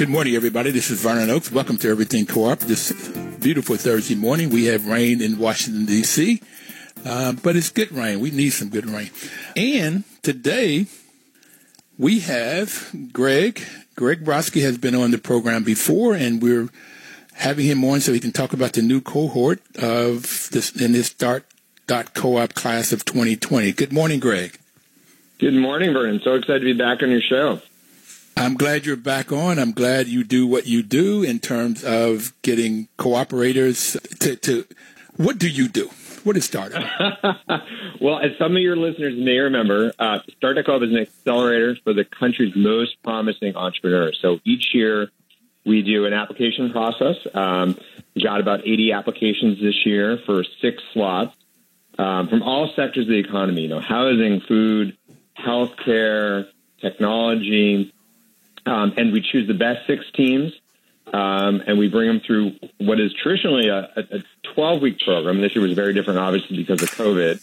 [0.00, 0.70] Good morning, everybody.
[0.70, 1.52] This is Vernon Oakes.
[1.52, 2.60] Welcome to Everything Co-op.
[2.60, 2.90] This
[3.38, 6.40] beautiful Thursday morning, we have rain in Washington, D.C.,
[7.04, 8.18] uh, but it's good rain.
[8.18, 9.10] We need some good rain.
[9.56, 10.86] And today,
[11.98, 13.62] we have Greg.
[13.94, 16.70] Greg Brodsky has been on the program before, and we're
[17.34, 21.12] having him on so he can talk about the new cohort of this in this
[21.12, 21.44] Dart
[21.86, 23.72] dot co-op class of 2020.
[23.72, 24.58] Good morning, Greg.
[25.38, 26.22] Good morning, Vernon.
[26.24, 27.60] So excited to be back on your show.
[28.36, 29.58] I'm glad you're back on.
[29.58, 34.64] I'm glad you do what you do in terms of getting cooperators to, to
[35.16, 35.90] what do you do?
[36.24, 36.82] What is Startup?
[38.00, 42.04] well, as some of your listeners may remember, uh, Start.coop is an accelerator for the
[42.04, 44.18] country's most promising entrepreneurs.
[44.20, 45.10] So each year
[45.64, 47.16] we do an application process.
[47.34, 47.78] Um,
[48.14, 51.34] we got about 80 applications this year for six slots
[51.98, 54.96] um, from all sectors of the economy, you know, housing, food,
[55.38, 56.48] healthcare,
[56.80, 57.92] technology,
[58.66, 60.52] um, and we choose the best six teams,
[61.12, 64.22] um, and we bring them through what is traditionally a, a
[64.54, 65.40] 12 week program.
[65.40, 67.40] This year was very different, obviously, because of COVID.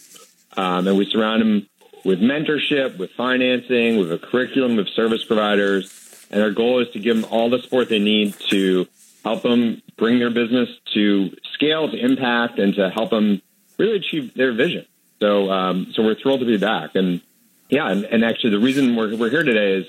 [0.56, 1.68] Um, and we surround them
[2.04, 6.26] with mentorship, with financing, with a curriculum, with service providers.
[6.30, 8.86] And our goal is to give them all the support they need to
[9.24, 13.42] help them bring their business to scale, to impact, and to help them
[13.78, 14.86] really achieve their vision.
[15.20, 16.94] So, um, so we're thrilled to be back.
[16.94, 17.20] And
[17.68, 19.86] yeah, and, and actually, the reason we're, we're here today is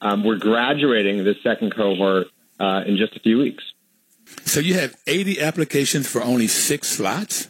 [0.00, 2.28] um, we're graduating the second cohort
[2.60, 3.64] uh, in just a few weeks.
[4.44, 7.48] So you have 80 applications for only six slots.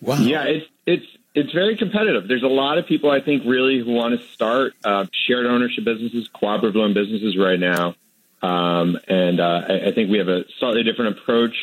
[0.00, 0.16] Wow.
[0.16, 2.28] Yeah, it's it's it's very competitive.
[2.28, 5.84] There's a lot of people I think really who want to start uh, shared ownership
[5.84, 7.94] businesses, cooperative loan businesses right now,
[8.42, 11.56] um, and uh, I, I, think we have a slightly different approach.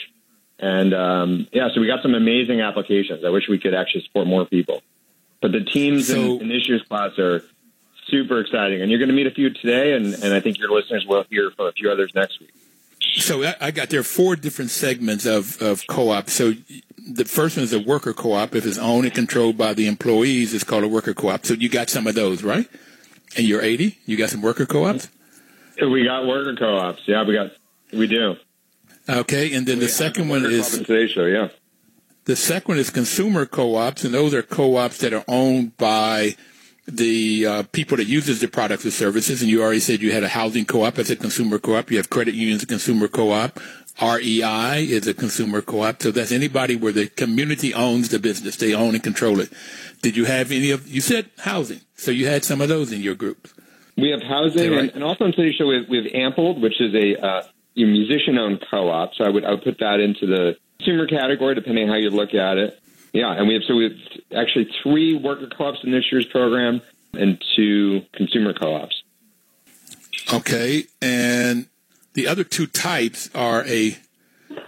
[0.58, 3.24] And um, yeah, so we got some amazing applications.
[3.24, 4.82] I wish we could actually support more people,
[5.42, 7.44] but the teams so, in, in this year's class are
[8.08, 8.82] super exciting.
[8.82, 11.26] And you're going to meet a few today, and, and I think your listeners will
[11.30, 12.54] hear from a few others next week.
[13.16, 16.30] So I got there are four different segments of, of co-op.
[16.30, 16.54] So
[16.98, 18.56] the first one is a worker co-op.
[18.56, 21.46] If it's owned and controlled by the employees, it's called a worker co-op.
[21.46, 22.68] So you got some of those, right?
[23.36, 23.98] And you're 80.
[24.06, 25.10] You got some worker co-ops.
[25.82, 27.02] We got worker co-ops.
[27.08, 27.52] Yeah, we got
[27.92, 28.36] we do.
[29.10, 30.88] Okay, and then we the second one is.
[30.88, 31.50] Yeah.
[32.26, 36.36] The second one is consumer co-ops, and those are co-ops that are owned by
[36.88, 40.24] the uh, people that uses the products or services, and you already said you had
[40.24, 41.92] a housing co-op as a consumer co-op.
[41.92, 43.60] You have credit unions, a consumer co-op.
[44.02, 46.02] REI is a consumer co-op.
[46.02, 48.56] So that's anybody where the community owns the business.
[48.56, 49.52] They own and control it.
[50.02, 51.82] Did you have any of, you said housing.
[51.96, 53.48] So you had some of those in your group.
[53.98, 54.80] We have housing right?
[54.80, 57.44] and, and, also in City Show we have, we have Ampled, which is a uh,
[57.76, 59.14] musician owned co-op.
[59.16, 62.10] So I would, I would put that into the consumer category, depending on how you
[62.10, 62.81] look at it.
[63.14, 63.98] Yeah, and we have so we have
[64.36, 66.82] actually three worker co-ops in this year's program
[67.14, 69.04] and two consumer co-ops.
[70.34, 71.68] Okay, and
[72.14, 73.98] the other two types are a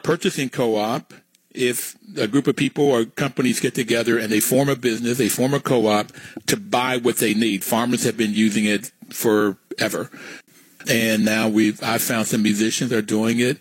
[0.03, 1.13] purchasing co-op.
[1.51, 5.29] If a group of people or companies get together and they form a business, they
[5.29, 6.11] form a co-op
[6.47, 7.63] to buy what they need.
[7.63, 10.09] Farmers have been using it forever,
[10.89, 13.59] and now we've I've found some musicians are doing it.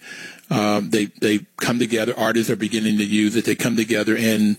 [0.50, 2.14] Um, they they come together.
[2.16, 3.44] Artists are beginning to use it.
[3.44, 4.58] They come together in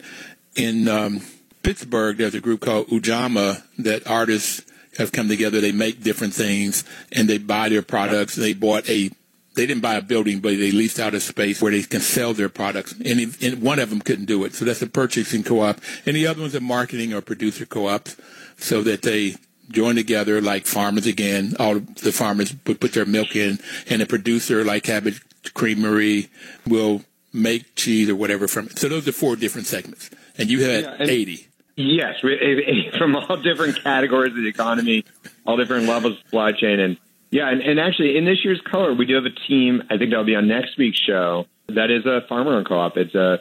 [0.55, 1.21] in um,
[1.61, 2.17] Pittsburgh.
[2.17, 4.63] There's a group called Ujamaa that artists
[4.97, 5.61] have come together.
[5.61, 8.35] They make different things and they buy their products.
[8.35, 9.11] They bought a
[9.55, 12.33] they didn't buy a building, but they leased out a space where they can sell
[12.33, 12.93] their products.
[12.93, 15.79] And, and one of them couldn't do it, so that's a purchasing co-op.
[16.07, 18.15] And the other one's a marketing or producer co-ops,
[18.57, 19.35] so that they
[19.73, 21.55] join together like farmers again.
[21.59, 23.59] All the farmers would put their milk in,
[23.89, 25.15] and a producer like Cabot
[25.53, 26.29] Creamery
[26.67, 27.01] will
[27.33, 28.79] make cheese or whatever from it.
[28.79, 31.47] So those are four different segments, and you had yeah, and, eighty.
[31.75, 32.19] Yes,
[32.97, 35.05] from all different categories of the economy,
[35.45, 36.97] all different levels of supply chain, and
[37.31, 39.81] yeah, and, and actually in this year's color, we do have a team.
[39.89, 41.47] I think that'll be on next week's show.
[41.67, 42.97] That is a farmer co-op.
[42.97, 43.39] It's a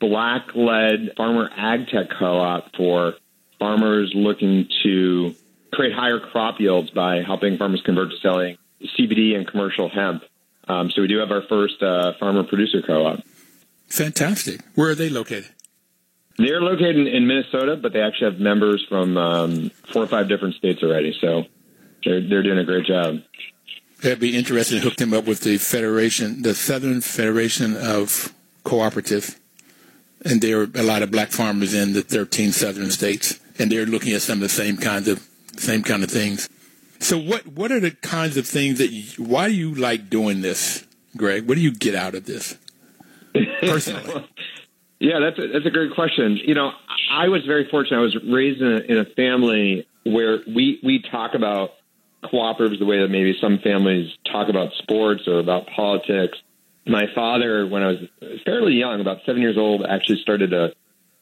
[0.00, 3.14] black-led farmer ag tech co-op for
[3.58, 5.34] farmers looking to
[5.72, 8.58] create higher crop yields by helping farmers convert to selling
[8.98, 10.22] CBD and commercial hemp.
[10.66, 13.20] Um, so we do have our first uh, farmer producer co-op.
[13.88, 14.60] Fantastic.
[14.74, 15.48] Where are they located?
[16.36, 20.28] They're located in, in Minnesota, but they actually have members from um, four or five
[20.28, 21.16] different states already.
[21.20, 21.44] So
[22.04, 23.22] they're they're doing a great job.
[24.02, 28.32] It'd be interesting to hook them up with the federation, the Southern Federation of
[28.62, 29.40] Cooperative,
[30.24, 33.86] and there are a lot of black farmers in the 13 southern states, and they're
[33.86, 35.27] looking at some of the same kinds of
[35.58, 36.48] same kind of things.
[37.00, 38.88] So, what what are the kinds of things that?
[38.88, 40.84] You, why do you like doing this,
[41.16, 41.48] Greg?
[41.48, 42.56] What do you get out of this
[43.60, 44.28] personally?
[44.98, 46.36] yeah, that's a, that's a great question.
[46.36, 46.72] You know,
[47.10, 47.98] I was very fortunate.
[47.98, 51.70] I was raised in a, in a family where we we talk about
[52.24, 56.36] cooperatives the way that maybe some families talk about sports or about politics.
[56.84, 57.98] My father, when I was
[58.44, 60.72] fairly young, about seven years old, actually started a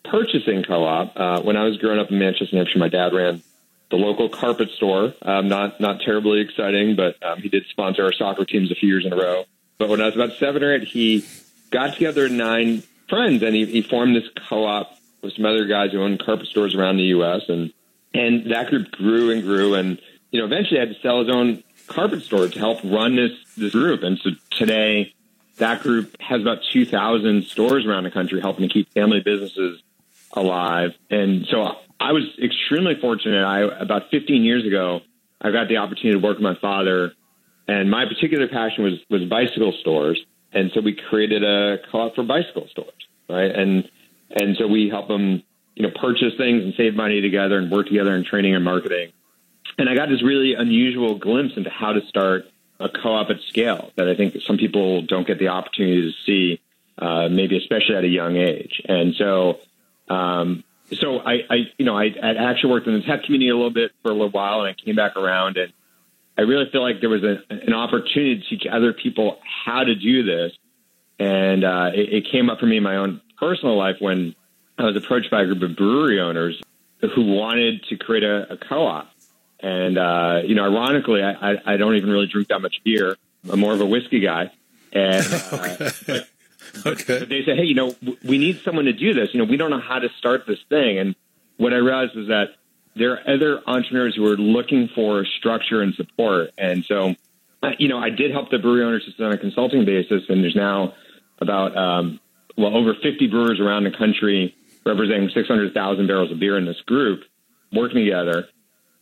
[0.04, 1.12] purchasing co-op.
[1.16, 3.42] Uh, when I was growing up in Manchester, New Hampshire, my dad ran
[3.90, 5.14] the local carpet store.
[5.22, 8.88] Um, not not terribly exciting, but um, he did sponsor our soccer teams a few
[8.88, 9.44] years in a row.
[9.78, 11.24] But when I was about seven or eight, he
[11.70, 16.02] got together nine friends and he, he formed this co-op with some other guys who
[16.02, 17.42] owned carpet stores around the U.S.
[17.48, 17.72] and
[18.14, 20.00] and that group grew and grew and
[20.30, 23.72] you know, eventually had to sell his own carpet store to help run this this
[23.72, 24.02] group.
[24.02, 25.14] And so today,
[25.56, 29.82] that group has about 2,000 stores around the country, helping to keep family businesses
[30.32, 30.94] alive.
[31.10, 33.44] And so I was extremely fortunate.
[33.44, 35.00] I about 15 years ago,
[35.40, 37.12] I got the opportunity to work with my father,
[37.68, 40.20] and my particular passion was was bicycle stores.
[40.52, 42.92] And so we created a co-op for bicycle stores,
[43.28, 43.50] right?
[43.50, 43.88] And
[44.30, 45.42] and so we help them,
[45.74, 49.12] you know, purchase things and save money together and work together in training and marketing.
[49.78, 52.46] And I got this really unusual glimpse into how to start
[52.78, 56.60] a co-op at scale that I think some people don't get the opportunity to see,
[56.98, 58.82] uh, maybe especially at a young age.
[58.86, 59.58] And so,
[60.08, 63.54] um, so I, I, you know, I, I actually worked in the tech community a
[63.56, 65.72] little bit for a little while, and I came back around, and
[66.38, 69.94] I really feel like there was a, an opportunity to teach other people how to
[69.94, 70.52] do this.
[71.18, 74.34] And uh, it, it came up for me in my own personal life when
[74.78, 76.60] I was approached by a group of brewery owners
[77.00, 79.10] who wanted to create a, a co-op
[79.60, 83.16] and, uh, you know, ironically, I, I, I, don't even really drink that much beer.
[83.50, 84.50] I'm more of a whiskey guy.
[84.92, 85.90] And, uh, okay.
[86.06, 86.28] But,
[86.86, 87.18] okay.
[87.20, 89.30] But they said, hey, you know, we need someone to do this.
[89.32, 90.98] You know, we don't know how to start this thing.
[90.98, 91.14] And
[91.56, 92.56] what I realized was that
[92.94, 96.50] there are other entrepreneurs who are looking for structure and support.
[96.56, 97.14] And so,
[97.78, 100.22] you know, I did help the brewery owners just on a consulting basis.
[100.28, 100.94] And there's now
[101.38, 102.20] about, um,
[102.56, 104.54] well, over 50 brewers around the country
[104.84, 107.24] representing 600,000 barrels of beer in this group
[107.72, 108.48] working together.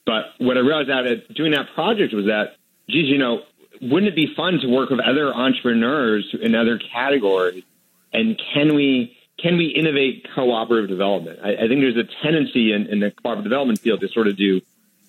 [0.07, 2.57] But what I realized out of doing that project was that,
[2.89, 3.43] geez, you know,
[3.91, 7.65] wouldn't it be fun to work with other entrepreneurs in other categories?
[8.13, 11.41] And can we can we innovate cooperative development?
[11.43, 14.37] I, I think there's a tendency in, in, the cooperative development field to sort of
[14.37, 14.61] do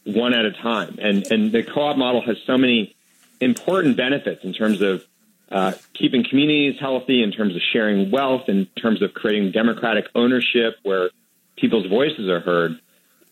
[0.04, 2.96] one at a time, and and the co-op model has so many
[3.40, 5.04] important benefits in terms of
[5.52, 10.78] uh, keeping communities healthy, in terms of sharing wealth, in terms of creating democratic ownership
[10.84, 11.10] where
[11.56, 12.80] people's voices are heard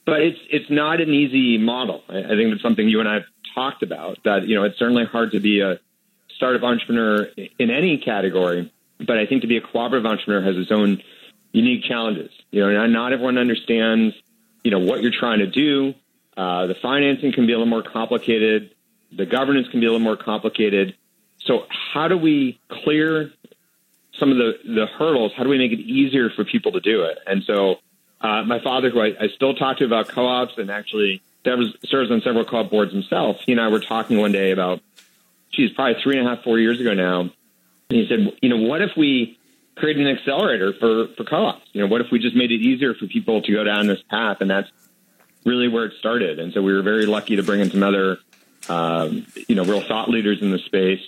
[0.05, 2.03] but it's it's not an easy model.
[2.09, 3.23] I, I think that's something you and I have
[3.53, 4.19] talked about.
[4.23, 5.79] That you know, it's certainly hard to be a
[6.35, 7.29] startup entrepreneur
[7.59, 11.01] in any category, but I think to be a cooperative entrepreneur has its own
[11.51, 12.31] unique challenges.
[12.51, 14.15] You know, not everyone understands
[14.63, 15.93] you know what you're trying to do.
[16.35, 18.73] Uh, the financing can be a little more complicated.
[19.11, 20.95] The governance can be a little more complicated.
[21.39, 23.31] So, how do we clear
[24.17, 25.33] some of the, the hurdles?
[25.35, 27.19] How do we make it easier for people to do it?
[27.27, 27.75] And so,
[28.21, 32.21] uh, my father, who I, I, still talk to about co-ops and actually serves on
[32.21, 34.81] several co-op boards himself, he and I were talking one day about,
[35.51, 37.21] geez, probably three and a half, four years ago now.
[37.21, 37.31] And
[37.89, 39.37] he said, you know, what if we
[39.75, 41.65] created an accelerator for, for co-ops?
[41.73, 44.01] You know, what if we just made it easier for people to go down this
[44.09, 44.37] path?
[44.41, 44.69] And that's
[45.45, 46.39] really where it started.
[46.39, 48.19] And so we were very lucky to bring in some other,
[48.69, 51.01] um, you know, real thought leaders in the space.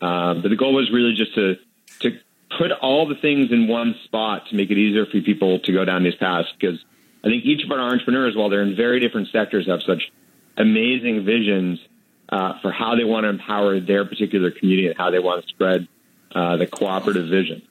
[0.00, 1.56] Uh, but the goal was really just to,
[2.00, 2.18] to
[2.56, 5.84] put all the things in one spot to make it easier for people to go
[5.84, 6.82] down these paths because
[7.24, 10.10] I think each of our entrepreneurs, while they're in very different sectors, have such
[10.56, 11.80] amazing visions
[12.28, 15.48] uh, for how they want to empower their particular community and how they want to
[15.48, 15.88] spread
[16.34, 17.62] uh, the cooperative vision.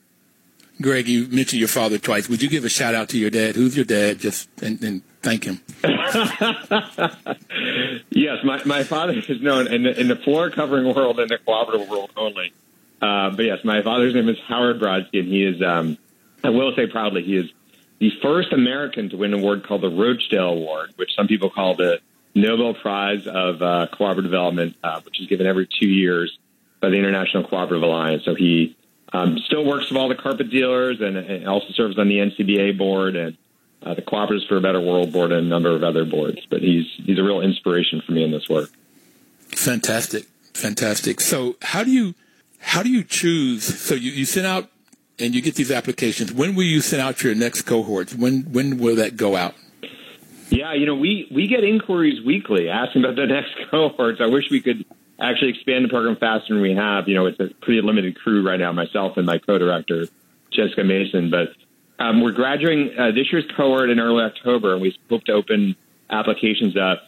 [0.82, 2.30] Greg, you mentioned your father twice.
[2.30, 3.56] Would you give a shout out to your dad?
[3.56, 4.20] Who's your dad?
[4.20, 5.62] Just and, and thank him.
[8.10, 11.38] yes, my, my father is known in the, in the floor covering world and the
[11.38, 12.54] cooperative world only
[13.02, 15.98] uh, but yes, my father's name is Howard Brodsky, and he is, um,
[16.44, 17.50] I will say proudly, he is
[18.00, 21.76] the first American to win an award called the Rochdale Award, which some people call
[21.76, 22.00] the
[22.34, 26.38] Nobel Prize of uh, Cooperative Development, uh, which is given every two years
[26.80, 28.24] by the International Cooperative Alliance.
[28.24, 28.76] So he
[29.12, 32.78] um, still works with all the carpet dealers and, and, also serves on the NCBA
[32.78, 33.38] board and
[33.82, 36.46] uh, the Cooperatives for a Better World board and a number of other boards.
[36.50, 38.70] But he's he's a real inspiration for me in this work.
[39.50, 41.20] Fantastic, fantastic.
[41.20, 42.14] So how do you
[42.60, 43.64] how do you choose?
[43.64, 44.70] So you, you sent out
[45.20, 46.32] and you get these applications.
[46.32, 48.14] When will you send out your next cohorts?
[48.14, 49.56] When when will that go out?
[50.50, 54.20] Yeah, you know, we, we get inquiries weekly asking about the next cohorts.
[54.20, 54.86] I wish we could
[55.20, 57.08] actually expand the program faster than we have.
[57.08, 60.08] You know, it's a pretty limited crew right now, myself and my co-director,
[60.52, 61.30] Jessica Mason.
[61.30, 61.50] But
[62.00, 65.76] um, we're graduating uh, this year's cohort in early October, and we hope to open
[66.10, 67.04] applications up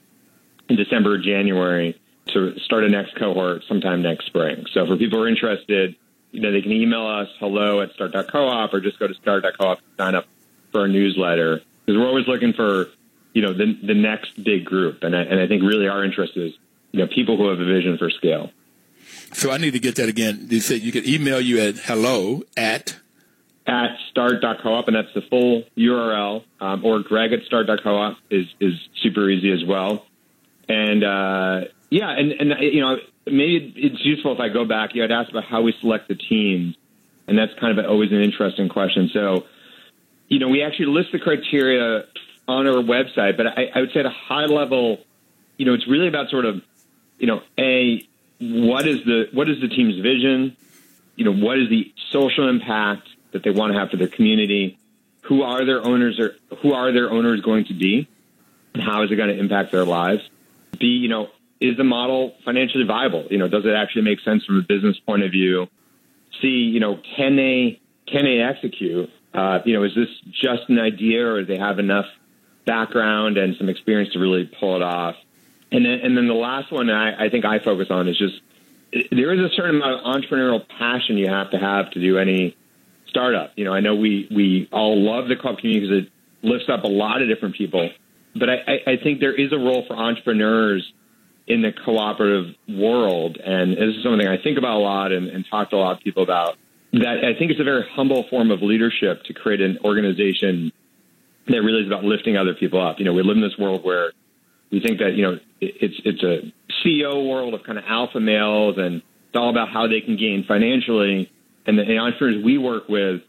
[0.70, 4.66] in December or January to start a next cohort sometime next spring.
[4.74, 5.96] So for people who are interested,
[6.32, 9.98] you know, they can email us hello at start.coop or just go to start.coop and
[9.98, 10.26] sign up
[10.72, 12.88] for our newsletter because we're always looking for,
[13.34, 15.04] you know, the, the next big group.
[15.04, 16.54] And I, and I think really our interest is,
[16.92, 18.52] you know, people who have a vision for scale.
[19.34, 20.48] So I need to get that again.
[20.50, 22.98] You said you could email you at hello at
[23.68, 29.30] at start.coop, and that's the full URL, um, or greg at start.coop is, is super
[29.30, 30.06] easy as well.
[30.68, 34.96] And, uh, yeah, and, and, you know, maybe it's useful if I go back.
[34.96, 36.76] You had asked about how we select the teams,
[37.28, 39.10] and that's kind of always an interesting question.
[39.14, 39.46] So,
[40.28, 42.06] you know, we actually list the criteria
[42.48, 45.00] on our website, but I, I would say at a high level,
[45.58, 46.62] you know, it's really about sort of,
[47.20, 48.08] you know, a
[48.40, 50.58] what is the what is the team's vision?
[51.16, 54.78] You know, what is the social impact that they want to have for their community?
[55.24, 58.08] Who are their owners or who are their owners going to be?
[58.74, 60.28] And how is it going to impact their lives?
[60.80, 61.30] B, you know,
[61.62, 63.28] is the model financially viable?
[63.30, 65.68] You know, does it actually make sense from a business point of view?
[66.42, 69.10] C, you know, can they can they execute?
[69.34, 72.08] Uh, you know, is this just an idea, or do they have enough
[72.66, 75.16] background and some experience to really pull it off?
[75.72, 78.42] And then, and then the last one I, I think I focus on is just
[79.12, 82.58] there is a certain amount of entrepreneurial passion you have to have to do any
[83.08, 83.54] startup.
[83.56, 86.84] You know, I know we we all love the co-op community because it lifts up
[86.84, 87.90] a lot of different people,
[88.36, 90.92] but I, I think there is a role for entrepreneurs
[91.48, 95.46] in the cooperative world, and this is something I think about a lot and, and
[95.50, 96.58] talk to a lot of people about.
[96.94, 100.72] That I think it's a very humble form of leadership to create an organization
[101.48, 103.00] that really is about lifting other people up.
[103.00, 104.12] You know, we live in this world where
[104.72, 106.52] we think that you know it's it's a
[106.84, 110.44] CEO world of kind of alpha males, and it's all about how they can gain
[110.48, 111.32] financially.
[111.66, 113.22] And the, the entrepreneurs we work with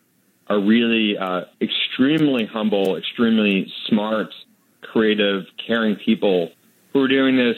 [0.49, 4.35] are really uh, extremely humble, extremely smart,
[4.81, 6.51] creative, caring people
[6.93, 7.57] who are doing this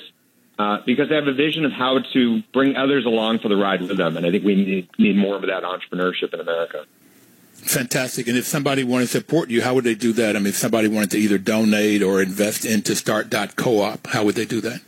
[0.58, 3.80] uh, because they have a vision of how to bring others along for the ride
[3.80, 4.16] with them.
[4.16, 6.84] And I think we need, need more of that entrepreneurship in America.
[7.54, 8.28] Fantastic.
[8.28, 10.36] And if somebody wanted to support you, how would they do that?
[10.36, 14.44] I mean, if somebody wanted to either donate or invest into start.coop, how would they
[14.44, 14.80] do that?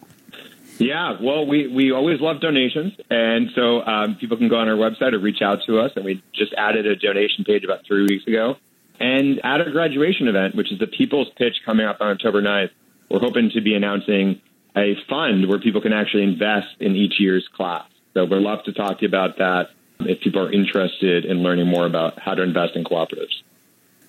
[0.79, 2.93] Yeah, well, we, we always love donations.
[3.09, 5.93] And so um, people can go on our website or reach out to us.
[5.97, 8.57] And we just added a donation page about three weeks ago.
[9.01, 12.71] And at our graduation event, which is the People's Pitch coming up on October 9th,
[13.09, 14.41] we're hoping to be announcing
[14.77, 17.89] a fund where people can actually invest in each year's class.
[18.15, 21.67] So we'd love to talk to you about that if people are interested in learning
[21.67, 23.43] more about how to invest in cooperatives.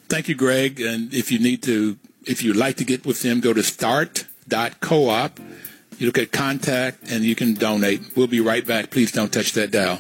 [0.10, 0.80] Thank you, Greg.
[0.80, 5.40] And if you need to, if you'd like to get with them, go to start.coop.
[5.98, 8.02] You look at contact and you can donate.
[8.16, 8.92] We'll be right back.
[8.92, 10.00] Please don't touch that dial.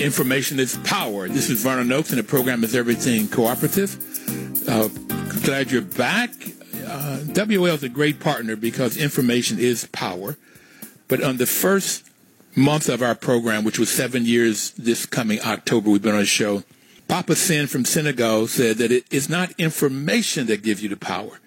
[0.00, 1.26] Information is power.
[1.26, 3.96] This is Vernon Oakes, and the program is Everything Cooperative.
[4.68, 4.88] Uh,
[5.42, 6.30] glad you're back.
[6.84, 10.36] Uh, WL is a great partner because information is power.
[11.08, 12.08] But on the first
[12.54, 16.26] month of our program, which was seven years this coming October, we've been on a
[16.26, 16.62] show.
[17.08, 21.40] Papa Sin from Senegal said that it is not information that gives you the power.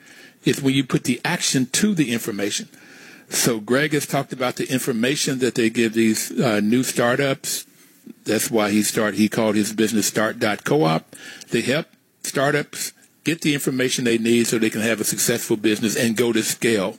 [0.43, 2.67] It's when you put the action to the information.
[3.29, 7.67] So Greg has talked about the information that they give these uh, new startups,
[8.25, 9.17] that's why he started.
[9.17, 11.03] He called his business Start.coop.
[11.49, 11.87] They help
[12.23, 16.33] startups get the information they need so they can have a successful business and go
[16.33, 16.97] to scale.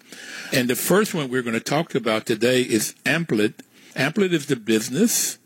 [0.52, 3.54] And the first one we're going to talk about today is Amplit.
[3.94, 5.38] Amplit is the business,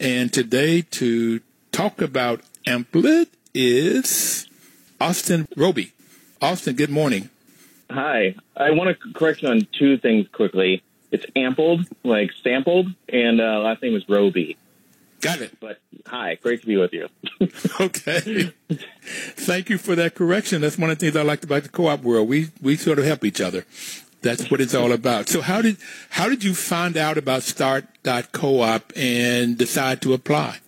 [0.00, 1.40] and today to
[1.70, 4.48] talk about Amplit is
[5.00, 5.92] Austin Roby.
[6.40, 7.28] Austin, good morning.
[7.90, 8.34] Hi.
[8.56, 10.82] I want to correct you on two things quickly.
[11.10, 14.56] It's ampled, like sampled, and uh, last name is Roby.
[15.22, 15.58] Got it.
[15.60, 17.08] But hi, great to be with you.
[17.80, 18.52] okay.
[18.70, 20.60] Thank you for that correction.
[20.60, 22.28] That's one of the things I liked about the co-op world.
[22.28, 23.64] We we sort of help each other.
[24.20, 25.28] That's what it's all about.
[25.28, 25.78] So how did
[26.10, 30.58] how did you find out about start.coop and decide to apply?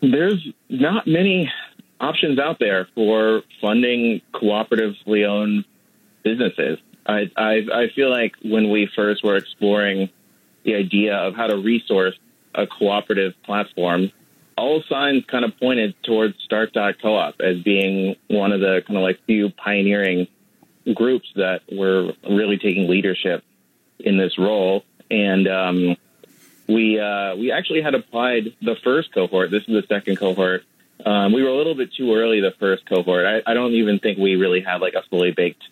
[0.00, 1.50] There's not many
[2.00, 5.64] options out there for funding cooperatively owned
[6.22, 6.78] businesses.
[7.04, 10.10] I, I I feel like when we first were exploring
[10.62, 12.14] the idea of how to resource
[12.58, 14.10] a cooperative platform,
[14.56, 19.20] all signs kind of pointed towards Start.coop as being one of the kind of like
[19.24, 20.26] few pioneering
[20.94, 23.44] groups that were really taking leadership
[24.00, 24.84] in this role.
[25.10, 25.96] And um,
[26.68, 29.50] we uh, we actually had applied the first cohort.
[29.50, 30.64] This is the second cohort.
[31.06, 33.24] Um, we were a little bit too early the first cohort.
[33.24, 35.62] I, I don't even think we really had like a fully baked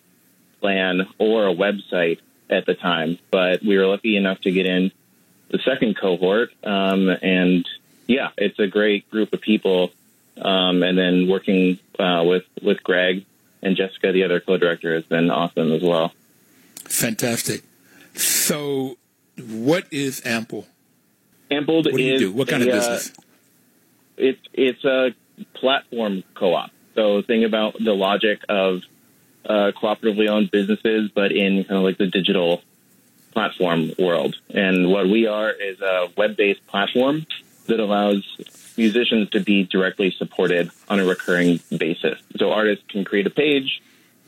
[0.61, 4.91] plan or a website at the time, but we were lucky enough to get in
[5.49, 6.51] the second cohort.
[6.63, 7.67] Um, and
[8.07, 9.91] yeah, it's a great group of people.
[10.39, 13.25] Um, and then working uh, with with Greg
[13.63, 16.13] and Jessica, the other co-director, has been awesome as well.
[16.85, 17.63] Fantastic.
[18.13, 18.97] So,
[19.37, 20.67] what is Ample?
[21.49, 22.31] Ample What do you is do?
[22.31, 23.13] What kind a, of uh, business?
[24.17, 25.15] it's it's a
[25.53, 26.71] platform co-op.
[26.95, 28.81] So think about the logic of
[29.45, 32.61] uh, cooperatively owned businesses, but in kind of like the digital
[33.37, 34.35] platform world.
[34.49, 37.27] And what we are is a web-based platform
[37.67, 38.23] that allows
[38.75, 42.17] musicians to be directly supported on a recurring basis.
[42.37, 43.79] So artists can create a page,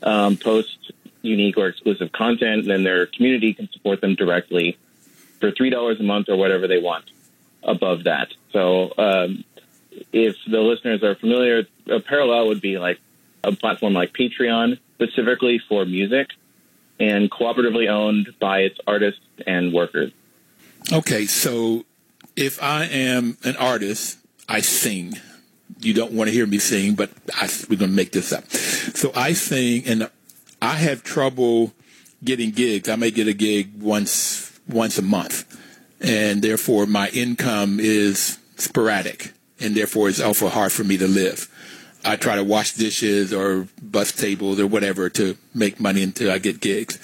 [0.04, 4.78] um, post unique or exclusive content, and then their community can support them directly
[5.40, 7.06] for three dollars a month or whatever they want
[7.64, 8.28] above that.
[8.52, 9.42] So um,
[10.12, 13.00] if the listeners are familiar, a parallel would be like
[13.42, 16.28] a platform like Patreon, specifically for music
[17.00, 20.12] and cooperatively owned by its artists and workers.
[20.92, 21.84] Okay, so
[22.36, 25.14] if I am an artist, I sing.
[25.80, 28.48] You don't want to hear me sing, but I, we're going to make this up.
[28.50, 30.10] So I sing, and
[30.60, 31.72] I have trouble
[32.22, 32.88] getting gigs.
[32.88, 35.58] I may get a gig once once a month,
[36.00, 41.48] and therefore my income is sporadic, and therefore it's awful hard for me to live.
[42.04, 46.38] I try to wash dishes or bus tables or whatever to make money until I
[46.38, 46.98] get gigs.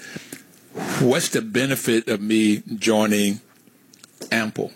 [1.00, 3.41] What's the benefit of me joining
[4.31, 4.73] Ample?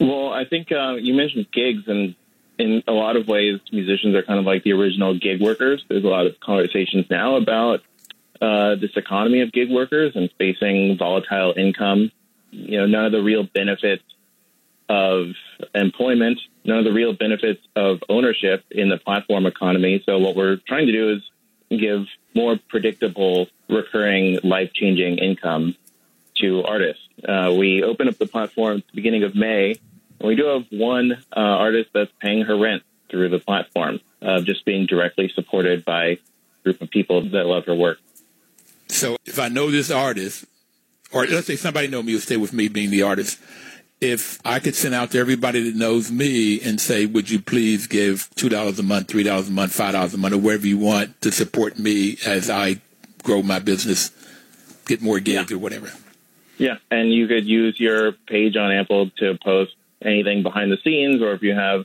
[0.00, 2.14] Well, I think uh, you mentioned gigs, and
[2.58, 5.84] in a lot of ways, musicians are kind of like the original gig workers.
[5.88, 7.80] There's a lot of conversations now about
[8.40, 12.10] uh, this economy of gig workers and facing volatile income.
[12.50, 14.04] You know, none of the real benefits
[14.88, 15.32] of
[15.74, 20.02] employment, none of the real benefits of ownership in the platform economy.
[20.06, 21.22] So, what we're trying to do is
[21.78, 25.76] give more predictable, recurring, life changing income
[26.36, 27.02] to artists.
[27.26, 29.74] Uh, we open up the platform at the beginning of May,
[30.20, 34.40] and we do have one uh, artist that's paying her rent through the platform, uh,
[34.40, 36.18] just being directly supported by a
[36.62, 37.98] group of people that love her work.
[38.88, 40.44] So if I know this artist,
[41.12, 43.38] or let's say somebody know me stay with me being the artist,
[44.00, 47.86] if I could send out to everybody that knows me and say, would you please
[47.86, 50.66] give two dollars a month, three dollars a month, five dollars a month, or wherever
[50.66, 52.80] you want to support me as I
[53.22, 54.10] grow my business,
[54.86, 55.90] get more gigs or whatever.
[56.58, 61.22] Yeah, and you could use your page on Ampled to post anything behind the scenes,
[61.22, 61.84] or if you have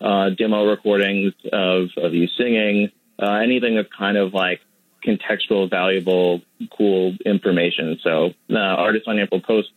[0.00, 2.90] uh, demo recordings of, of you singing,
[3.22, 4.60] uh, anything that's kind of like
[5.04, 6.42] contextual, valuable,
[6.76, 7.98] cool information.
[8.02, 9.70] So uh, artists on Ampled post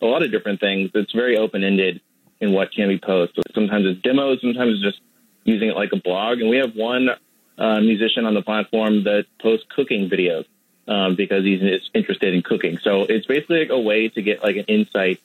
[0.00, 0.90] a lot of different things.
[0.94, 2.00] It's very open ended
[2.40, 3.44] in what can be posted.
[3.54, 5.00] Sometimes it's demos, sometimes it's just
[5.44, 6.40] using it like a blog.
[6.40, 7.10] And we have one
[7.58, 10.46] uh, musician on the platform that posts cooking videos
[10.88, 11.60] um, because he's
[11.94, 12.78] interested in cooking.
[12.78, 15.20] So it's basically like a way to get like an insight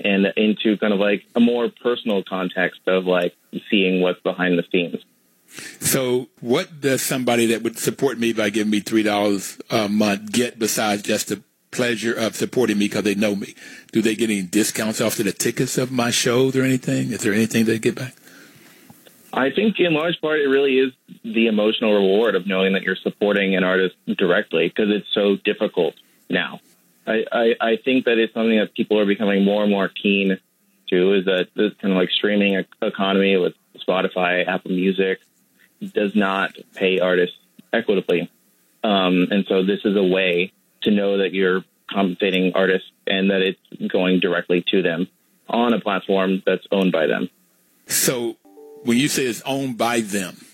[0.00, 3.34] and into kind of like a more personal context of like
[3.70, 5.04] seeing what's behind the scenes.
[5.80, 10.30] So what does somebody that would support me by giving me three dollars a month
[10.30, 13.54] get besides just the pleasure of supporting me because they know me?
[13.92, 17.12] Do they get any discounts off of the tickets of my shows or anything?
[17.12, 18.14] Is there anything they get back?
[19.32, 22.96] I think in large part it really is the emotional reward of knowing that you're
[22.96, 25.94] supporting an artist directly because it's so difficult
[26.30, 26.60] now.
[27.06, 30.38] I, I, I think that it's something that people are becoming more and more keen
[30.88, 33.54] to is that this kind of like streaming economy with
[33.86, 35.20] Spotify, Apple Music
[35.94, 37.36] does not pay artists
[37.72, 38.30] equitably.
[38.82, 40.52] Um, and so this is a way
[40.82, 45.08] to know that you're compensating artists and that it's going directly to them
[45.48, 47.30] on a platform that's owned by them.
[47.86, 48.36] So
[48.82, 50.44] when you say it's owned by them,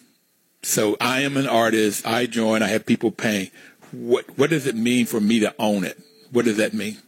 [0.63, 3.51] so I am an artist, I join, I have people paying.
[3.93, 6.01] What what does it mean for me to own it?
[6.31, 6.99] What does that mean?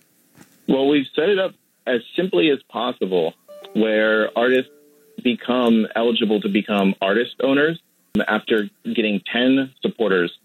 [0.69, 1.53] Well, we've set it up
[1.87, 3.35] as simply as possible
[3.75, 4.71] where artists
[5.23, 7.81] become eligible to become artist owners
[8.27, 10.37] after getting 10 supporters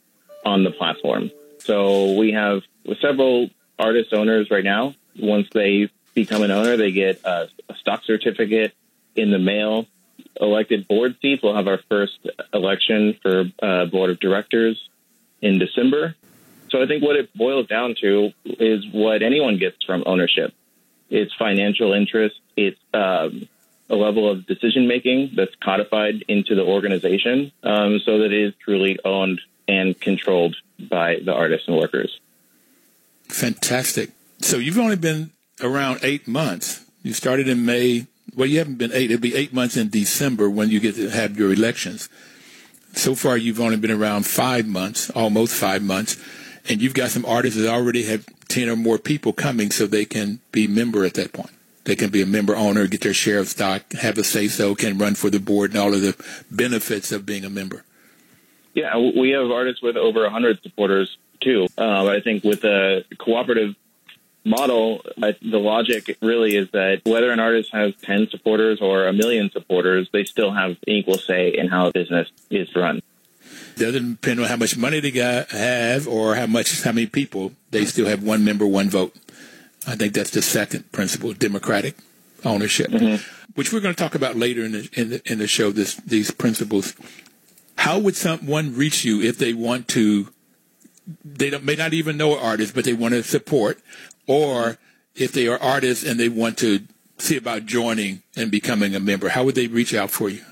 [0.46, 1.32] on the platform.
[1.64, 2.62] So we have
[3.02, 4.96] several artist owners right now.
[5.18, 8.74] Once they become an owner, they get a, a stock certificate
[9.16, 9.88] in the mail.
[10.40, 11.44] Elected board seats.
[11.44, 12.18] We'll have our first
[12.54, 14.90] election for uh, board of directors
[15.42, 16.16] in December.
[16.70, 20.54] So I think what it boils down to is what anyone gets from ownership.
[21.10, 22.40] It's financial interest.
[22.56, 23.50] It's um,
[23.90, 28.54] a level of decision making that's codified into the organization um, so that it is
[28.64, 32.20] truly owned and controlled by the artists and workers.
[33.28, 34.12] Fantastic.
[34.40, 36.86] So you've only been around eight months.
[37.04, 38.08] You started in May.
[38.36, 39.12] Well, you haven't been eight.
[39.12, 42.10] It'll be eight months in December when you get to have your elections.
[42.94, 46.18] So far, you've only been around five months, almost five months,
[46.68, 50.06] and you've got some artists that already have 10 or more people coming so they
[50.06, 51.52] can be member at that point.
[51.86, 54.76] They can be a member owner, get their share of stock, have a say so,
[54.76, 56.16] can run for the board and all of the
[56.52, 57.84] benefits of being a member.
[58.74, 61.68] Yeah, we have artists with over 100 supporters too.
[61.78, 63.76] Uh, I think with a cooperative
[64.44, 69.52] model, the logic really is that whether an artist has 10 supporters or a million
[69.52, 73.02] supporters, they still have equal say in how a business is run.
[73.76, 77.54] Doesn't depend on how much money they got, have or how much, how many people.
[77.72, 79.16] They still have one member, one vote.
[79.88, 81.96] I think that's the second principle, democratic
[82.46, 83.24] ownership, mm-hmm.
[83.56, 85.72] which we're going to talk about later in the, in the, in the show.
[85.72, 86.94] This these principles.
[87.82, 90.32] How would someone reach you if they want to?
[91.26, 93.80] They may not even know an artist, but they want to support,
[94.28, 94.78] or
[95.16, 96.82] if they are artists and they want to
[97.18, 99.30] see about joining and becoming a member.
[99.30, 100.44] How would they reach out for you?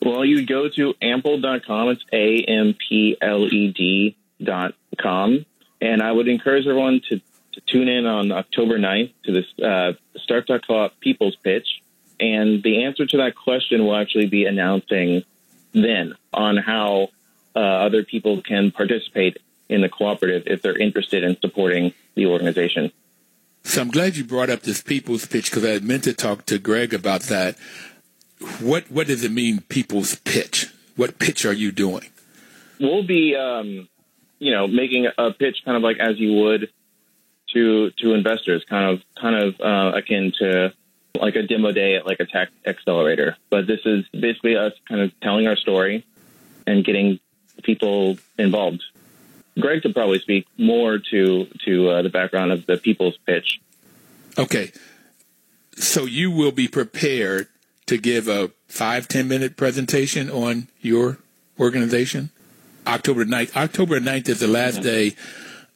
[0.00, 1.88] Well, you go to ampled.com.
[1.88, 5.44] It's A M P L E D dot com.
[5.80, 9.94] And I would encourage everyone to, to tune in on October 9th to this uh,
[10.18, 11.82] Start.coop People's Pitch.
[12.20, 15.24] And the answer to that question will actually be announcing
[15.84, 17.08] then on how
[17.54, 22.92] uh, other people can participate in the cooperative if they're interested in supporting the organization.
[23.64, 26.46] So I'm glad you brought up this people's pitch because I had meant to talk
[26.46, 27.56] to Greg about that
[28.60, 29.60] what what does it mean?
[29.68, 30.72] People's pitch.
[30.96, 32.06] What pitch are you doing?
[32.80, 33.88] We'll be, um,
[34.38, 36.70] you know, making a pitch kind of like as you would
[37.54, 40.72] to to investors, kind of kind of uh, akin to
[41.20, 43.36] like a demo day at like a tech accelerator.
[43.50, 46.04] But this is basically us kind of telling our story
[46.66, 47.20] and getting
[47.62, 48.82] people involved.
[49.58, 53.60] Greg could probably speak more to to uh, the background of the people's pitch.
[54.38, 54.72] Okay,
[55.74, 57.48] so you will be prepared
[57.86, 61.18] to give a five ten minute presentation on your
[61.58, 62.30] organization.
[62.86, 63.56] October 9th.
[63.56, 65.16] October 9th is the last day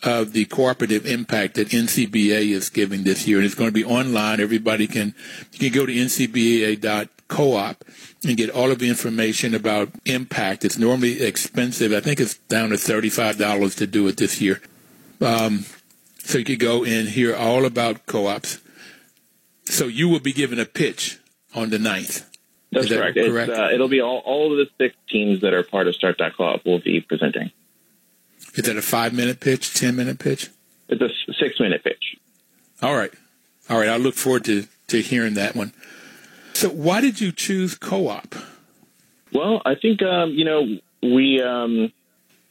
[0.02, 3.38] of the cooperative impact that NCBA is giving this year.
[3.38, 4.40] And it's going to be online.
[4.40, 5.14] Everybody can,
[5.52, 7.84] you can go to ncba.coop
[8.24, 10.64] and get all of the information about impact.
[10.64, 11.92] It's normally expensive.
[11.92, 14.60] I think it's down to $35 to do it this year.
[15.20, 15.66] Um,
[16.18, 18.58] so you could go and hear all about co-ops.
[19.64, 21.18] So you will be given a pitch
[21.54, 22.24] on the 9th.
[22.72, 23.16] That's that correct.
[23.16, 23.50] correct?
[23.50, 26.78] Uh, it'll be all, all of the six teams that are part of Start.coop will
[26.78, 27.50] be presenting.
[28.54, 30.50] Is that a five minute pitch, 10 minute pitch?
[30.88, 32.16] It's a six minute pitch.
[32.82, 33.12] All right.
[33.68, 33.88] All right.
[33.88, 35.72] I look forward to, to hearing that one.
[36.54, 38.34] So, why did you choose co op?
[39.32, 40.66] Well, I think, um, you know,
[41.02, 41.92] we, um,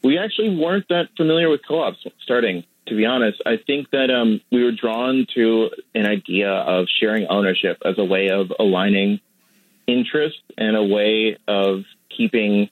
[0.04, 4.10] we actually weren't that familiar with co ops starting to be honest, I think that
[4.10, 9.20] um, we were drawn to an idea of sharing ownership as a way of aligning
[9.88, 12.70] interests and a way of keeping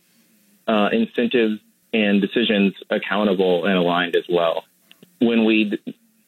[0.67, 1.61] uh, incentives
[1.93, 4.65] and decisions accountable and aligned as well.
[5.19, 5.79] When we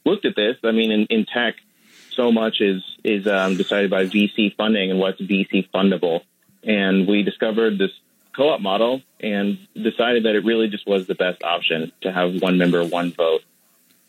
[0.06, 1.56] looked at this, I mean, in, in tech,
[2.12, 6.22] so much is is um, decided by VC funding and what's VC fundable,
[6.63, 7.91] and we discovered this
[8.36, 12.58] co-op model and decided that it really just was the best option to have one
[12.58, 13.41] member, one vote.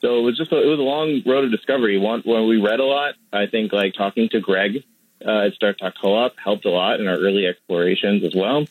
[0.01, 1.99] So it was just a, it was a long road of discovery.
[1.99, 4.85] One, when we read a lot, I think like talking to Greg
[5.25, 8.67] uh, at Start.coop helped a lot in our early explorations as well.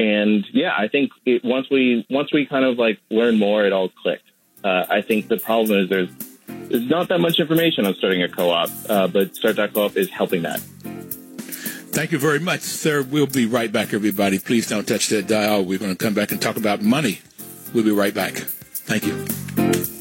[0.00, 3.72] And yeah, I think it, once we once we kind of like learned more, it
[3.74, 4.24] all clicked.
[4.64, 6.08] Uh, I think the problem is there's
[6.70, 10.40] there's not that much information on starting a co-op, uh, but Start Co-op is helping
[10.42, 10.60] that.
[11.92, 13.02] Thank you very much, sir.
[13.02, 14.38] We'll be right back, everybody.
[14.38, 15.64] Please don't touch that dial.
[15.64, 17.20] We're going to come back and talk about money.
[17.74, 18.34] We'll be right back.
[18.34, 19.99] Thank you.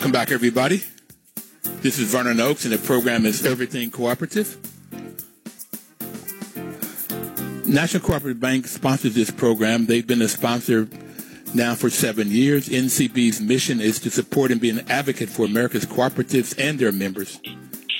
[0.00, 0.82] Welcome back, everybody.
[1.82, 4.56] This is Vernon Oakes, and the program is Everything Cooperative.
[7.66, 9.84] National Cooperative Bank sponsors this program.
[9.84, 10.88] They've been a sponsor
[11.52, 12.70] now for seven years.
[12.70, 17.38] NCB's mission is to support and be an advocate for America's cooperatives and their members,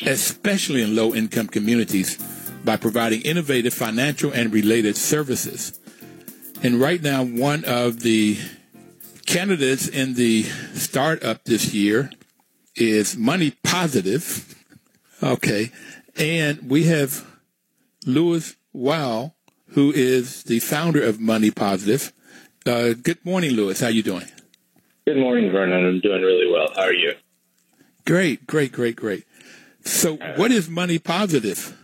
[0.07, 2.17] especially in low income communities,
[2.65, 5.79] by providing innovative financial and related services.
[6.63, 8.39] And right now, one of the
[9.31, 10.43] candidates in the
[10.75, 12.11] startup this year
[12.75, 14.57] is Money Positive.
[15.23, 15.71] Okay.
[16.16, 17.25] And we have
[18.05, 19.35] Louis Wow,
[19.69, 22.12] who is the founder of Money Positive.
[22.66, 23.81] Uh, good morning, Louis.
[23.81, 24.27] How you doing?
[25.07, 25.87] Good morning, Vernon.
[25.87, 26.73] I'm doing really well.
[26.75, 27.12] How are you?
[28.05, 29.25] Great, great, great, great.
[29.85, 31.79] So, what is Money Positive?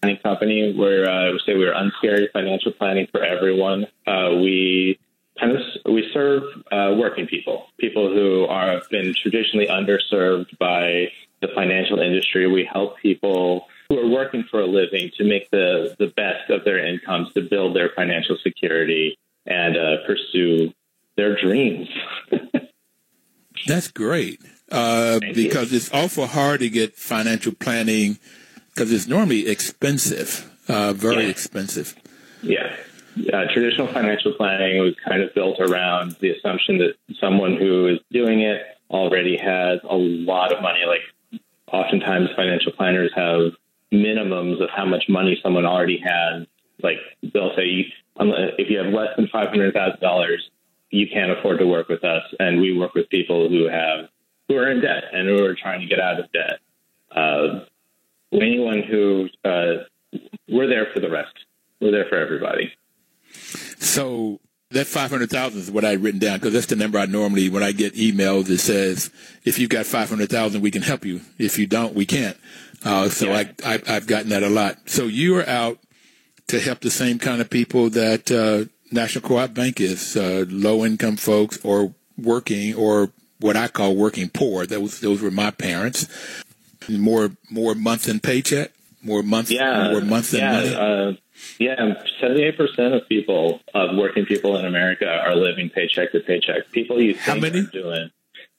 [0.00, 3.86] Planning company where uh, we say we're unscary financial planning for everyone.
[4.06, 4.98] Uh, we
[5.40, 11.08] of we serve uh, working people, people who are been traditionally underserved by
[11.40, 12.46] the financial industry.
[12.50, 16.64] We help people who are working for a living to make the the best of
[16.64, 20.72] their incomes to build their financial security and uh, pursue
[21.16, 21.88] their dreams.
[23.66, 25.78] That's great uh, because you.
[25.78, 28.18] it's awful hard to get financial planning
[28.74, 31.30] because it's normally expensive, uh, very yeah.
[31.30, 31.94] expensive.
[32.42, 32.76] Yeah.
[33.16, 37.98] Uh, traditional financial planning was kind of built around the assumption that someone who is
[38.10, 40.80] doing it already has a lot of money.
[40.86, 41.40] Like,
[41.72, 43.52] oftentimes, financial planners have
[43.92, 46.46] minimums of how much money someone already has.
[46.82, 50.36] Like, they'll say, if you have less than $500,000,
[50.90, 52.22] you can't afford to work with us.
[52.38, 54.08] And we work with people who have
[54.48, 56.60] who are in debt and who are trying to get out of debt.
[57.10, 57.64] Uh,
[58.32, 59.84] anyone who uh,
[60.48, 61.34] we're there for the rest.
[61.80, 62.72] We're there for everybody.
[63.78, 67.62] So that 500,000 is what I written down because that's the number I normally, when
[67.62, 69.10] I get emails, it says,
[69.44, 71.20] if you've got 500,000, we can help you.
[71.38, 72.36] If you don't, we can't.
[72.84, 73.44] Uh, so yeah.
[73.64, 74.90] I, I, have gotten that a lot.
[74.90, 75.78] So you are out
[76.48, 80.84] to help the same kind of people that uh, National Co-op Bank is, uh, low
[80.84, 84.66] income folks or working or what I call working poor.
[84.66, 86.06] Those, those were my parents.
[86.88, 88.70] More, more month than paycheck,
[89.02, 91.22] more month, yeah, more month than yeah, money.
[91.58, 96.70] Yeah, seventy-eight percent of people, of working people in America, are living paycheck to paycheck.
[96.72, 97.60] People you many?
[97.60, 98.10] are doing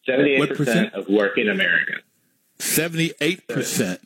[0.05, 2.03] seventy-eight percent of working Americans.
[2.59, 4.01] Seventy-eight percent.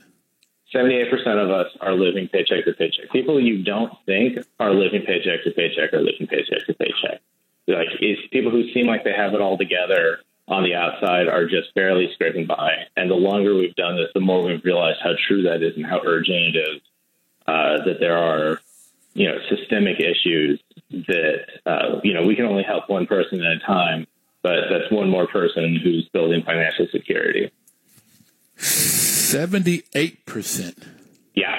[0.73, 1.11] 78%
[1.43, 3.11] of us are living paycheck to paycheck.
[3.11, 7.19] People you don't think are living paycheck to paycheck are living paycheck to paycheck.
[7.67, 11.45] Like, it's people who seem like they have it all together on the outside are
[11.45, 12.71] just barely scraping by.
[12.95, 15.85] And the longer we've done this, the more we've realized how true that is and
[15.85, 16.81] how urgent it is
[17.47, 18.61] uh, that there are,
[19.13, 23.57] you know, systemic issues that, uh, you know, we can only help one person at
[23.57, 24.07] a time,
[24.41, 27.51] but that's one more person who's building financial security.
[28.57, 30.87] 78%.
[31.33, 31.55] Yeah.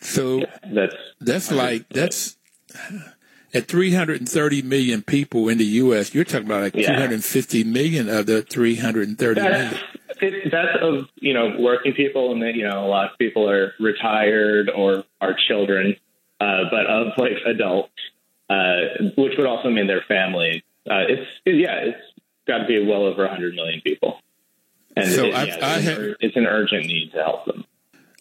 [0.00, 2.36] So yeah, that's that's like that's
[3.54, 6.14] at 330 million people in the U.S.
[6.14, 6.92] You're talking about like yeah.
[6.92, 9.78] 250 million of the 330 that's, million.
[10.22, 13.48] It, that's of you know working people, and then you know a lot of people
[13.48, 15.96] are retired or are children,
[16.40, 17.92] uh, but of like adults,
[18.48, 20.62] uh, which would also mean their families.
[20.88, 22.12] Uh, it's it, yeah, it's
[22.46, 24.20] got to be well over 100 million people.
[24.96, 27.46] And so it, I, yeah, I it's, have, an, it's an urgent need to help
[27.46, 27.64] them.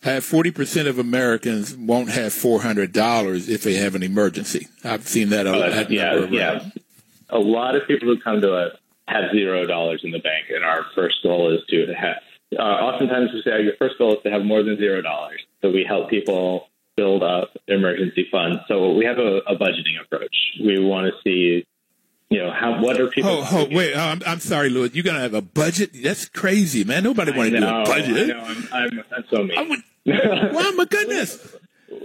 [0.04, 4.68] I have 40% of Americans won't have $400 if they have an emergency.
[4.84, 5.74] I've seen that a lot.
[5.74, 6.70] Uh, yeah, yeah.
[7.30, 10.64] A lot of people who come to us have zero dollars in the bank, and
[10.64, 12.18] our first goal is to have.
[12.58, 15.42] Uh, oftentimes, we say your first goal is to have more than zero dollars.
[15.62, 18.60] So we help people build up emergency funds.
[18.68, 20.36] So we have a, a budgeting approach.
[20.62, 21.66] We want to see
[22.32, 23.30] you know, how what are people?
[23.30, 24.92] Oh, oh wait, oh, I'm, I'm sorry, Louis.
[24.94, 25.92] You're gonna have a budget?
[26.02, 27.04] That's crazy, man.
[27.04, 28.16] Nobody want to do a budget.
[28.16, 29.70] I know, I'm, I'm, I'm so mean.
[29.70, 29.80] Would,
[30.54, 31.56] wow, my goodness.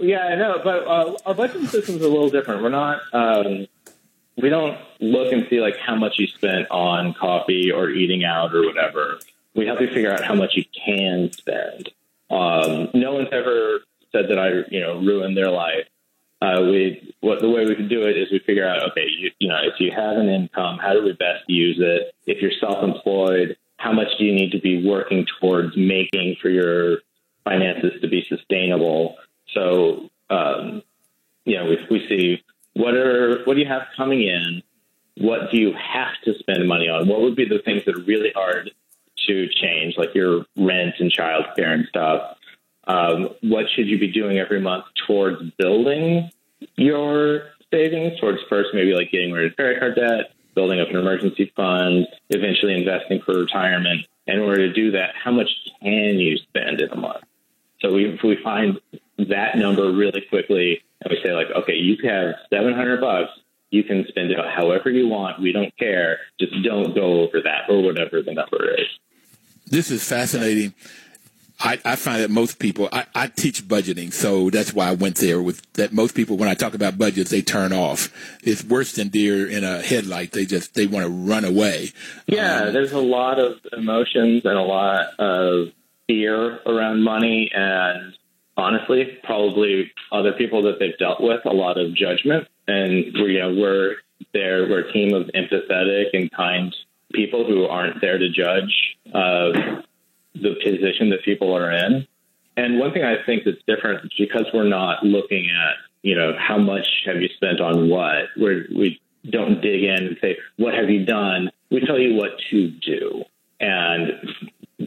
[0.01, 2.61] Yeah, I know, but uh, our budgeting system is a little different.
[2.61, 2.99] We're not.
[3.13, 3.67] Um,
[4.41, 8.53] we don't look and see like how much you spent on coffee or eating out
[8.53, 9.19] or whatever.
[9.55, 11.89] We help you figure out how much you can spend.
[12.29, 13.79] Um, no one's ever
[14.11, 15.87] said that I, you know, ruined their life
[16.41, 19.31] uh, we what the way we can do it is we figure out okay you,
[19.39, 22.51] you know if you have an income how do we best use it if you're
[22.59, 26.99] self-employed how much do you need to be working towards making for your
[27.43, 29.15] finances to be sustainable
[29.53, 30.83] so um,
[31.45, 32.43] you know we, we see
[32.77, 34.61] what are what do you have coming in
[35.17, 38.03] what do you have to spend money on what would be the things that are
[38.03, 38.71] really hard
[39.27, 42.37] to change like your rent and childcare and stuff
[42.87, 46.31] um, what should you be doing every month towards building
[46.77, 48.19] your savings?
[48.19, 52.07] Towards first, maybe like getting rid of credit card debt, building up an emergency fund,
[52.29, 54.07] eventually investing for retirement.
[54.25, 55.49] In order to do that, how much
[55.81, 57.23] can you spend in a month?
[57.81, 58.79] So we, we find
[59.17, 63.31] that number really quickly and we say like, okay, you have 700 bucks.
[63.69, 65.41] You can spend it however you want.
[65.41, 66.19] We don't care.
[66.39, 68.87] Just don't go over that or whatever the number is.
[69.65, 70.73] This is fascinating.
[71.59, 75.15] I, I find that most people, I, I teach budgeting, so that's why I went
[75.15, 75.91] there with that.
[75.91, 78.13] Most people, when I talk about budgets, they turn off.
[78.43, 80.33] It's worse than deer in a headlight.
[80.33, 81.93] They just, they want to run away.
[82.27, 85.69] Yeah, um, there's a lot of emotions and a lot of
[86.05, 87.49] fear around money.
[87.51, 88.13] And
[88.57, 92.47] honestly, probably other people that they've dealt with a lot of judgment.
[92.67, 93.95] And we're, you know, we're
[94.33, 96.75] there, we're a team of empathetic and kind
[97.13, 99.81] people who aren't there to judge uh,
[100.35, 102.07] the position that people are in.
[102.57, 106.57] And one thing I think that's different because we're not looking at, you know, how
[106.57, 110.89] much have you spent on what, we're, we don't dig in and say, what have
[110.89, 111.51] you done?
[111.69, 113.23] We tell you what to do
[113.59, 114.11] and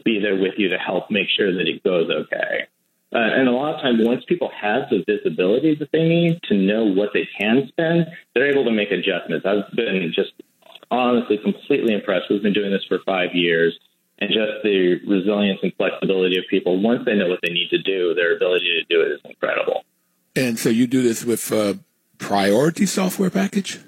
[0.03, 2.67] be there with you to help make sure that it goes okay.
[3.13, 6.55] Uh, and a lot of times, once people have the visibility that they need to
[6.55, 9.45] know what they can spend, they're able to make adjustments.
[9.45, 10.31] I've been just
[10.89, 12.27] honestly completely impressed.
[12.29, 13.77] We've been doing this for five years,
[14.19, 16.81] and just the resilience and flexibility of people.
[16.81, 19.83] Once they know what they need to do, their ability to do it is incredible.
[20.35, 21.73] And so you do this with uh,
[22.21, 23.79] Priority software package?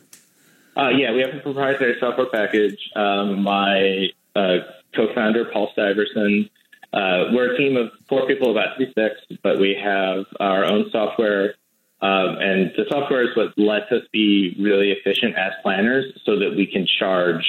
[0.76, 2.80] Uh, yeah, we have a proprietary software package.
[2.96, 4.58] Um, my uh,
[4.96, 6.50] co-founder, Paul Stuyvesant,
[6.93, 10.63] uh, we're a team of four people, about to be six, but we have our
[10.63, 11.56] own software.
[12.01, 16.56] Um, and the software is what lets us be really efficient as planners so that
[16.56, 17.45] we can charge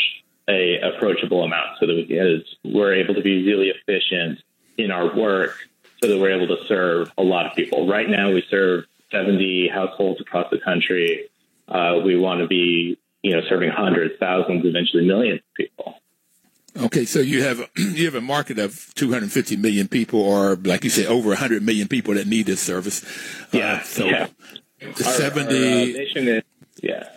[0.49, 4.39] a approachable amount so that we, we're able to be really efficient
[4.79, 5.57] in our work
[6.03, 7.89] so that we're able to serve a lot of people.
[7.89, 11.29] Right now, we serve 70 households across the country.
[11.69, 16.01] Uh, we want to be, you know, serving hundreds, thousands, eventually millions of people.
[16.77, 20.91] Okay, so you have you have a market of 250 million people, or like you
[20.91, 23.05] say, over 100 million people that need this service.
[23.55, 23.73] Uh, yeah.
[23.75, 24.27] Uh, so yeah.
[24.81, 26.43] the our, 70 our, uh, nation is
[26.83, 27.09] yeah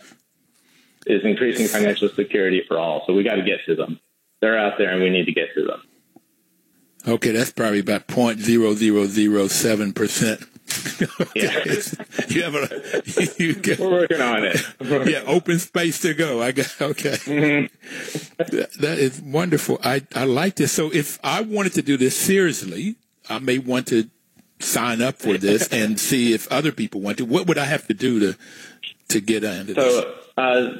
[1.07, 3.03] is increasing financial security for all.
[3.07, 3.99] So we got to get to them.
[4.41, 5.81] They're out there, and we need to get to them.
[7.07, 10.41] Okay, that's probably about point zero zero zero seven percent.
[11.35, 11.63] Yeah.
[12.27, 13.03] you have a
[13.37, 14.61] you get, We're working on it.
[15.09, 16.41] yeah, open space to go.
[16.41, 17.11] I got okay.
[17.11, 18.37] Mm-hmm.
[18.37, 19.79] that, that is wonderful.
[19.83, 20.73] I I like this.
[20.73, 22.95] So if I wanted to do this seriously,
[23.29, 24.09] I may want to
[24.59, 27.25] sign up for this and see if other people want to.
[27.25, 28.37] What would I have to do to
[29.09, 29.93] to get into so, this?
[30.01, 30.77] So, uh,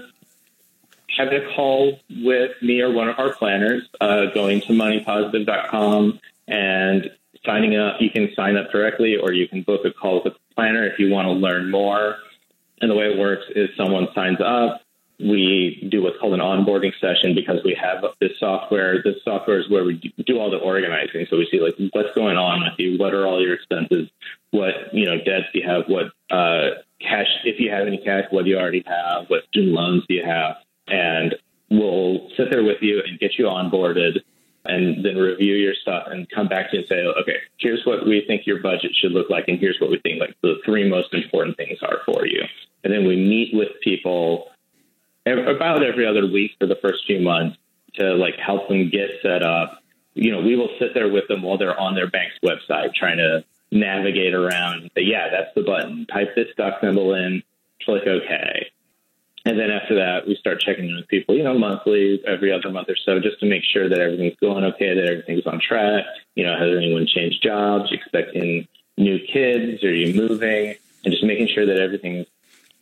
[1.17, 7.09] having a call with me or one of our planners, uh, going to moneypositive.com and
[7.45, 7.95] signing up.
[7.99, 10.99] You can sign up directly or you can book a call with a planner if
[10.99, 12.17] you want to learn more.
[12.79, 14.81] And the way it works is someone signs up.
[15.19, 19.01] We do what's called an onboarding session because we have this software.
[19.01, 21.25] This software is where we do all the organizing.
[21.27, 24.09] So we see like what's going on with you, what are all your expenses,
[24.51, 28.25] what you know debts do you have, what uh, cash if you have any cash,
[28.29, 31.35] what do you already have, what student loans do you have, and
[31.69, 34.19] we'll sit there with you and get you onboarded
[34.65, 38.05] and then review your stuff and come back to you and say, okay, here's what
[38.05, 40.87] we think your budget should look like, and here's what we think like the three
[40.87, 42.43] most important things are for you.
[42.83, 44.49] And then we meet with people
[45.25, 47.57] about every other week for the first few months
[47.95, 49.81] to like help them get set up.
[50.13, 53.17] You know, we will sit there with them while they're on their bank's website trying
[53.17, 54.89] to navigate around.
[54.95, 56.05] Yeah, that's the button.
[56.05, 57.43] Type this stock symbol in,
[57.83, 58.71] click OK.
[59.47, 62.69] And then after that, we start checking in with people, you know, monthly, every other
[62.69, 66.03] month or so, just to make sure that everything's going okay, that everything's on track.
[66.35, 71.47] You know, has anyone changed jobs, expecting new kids, are you moving, and just making
[71.47, 72.27] sure that everything's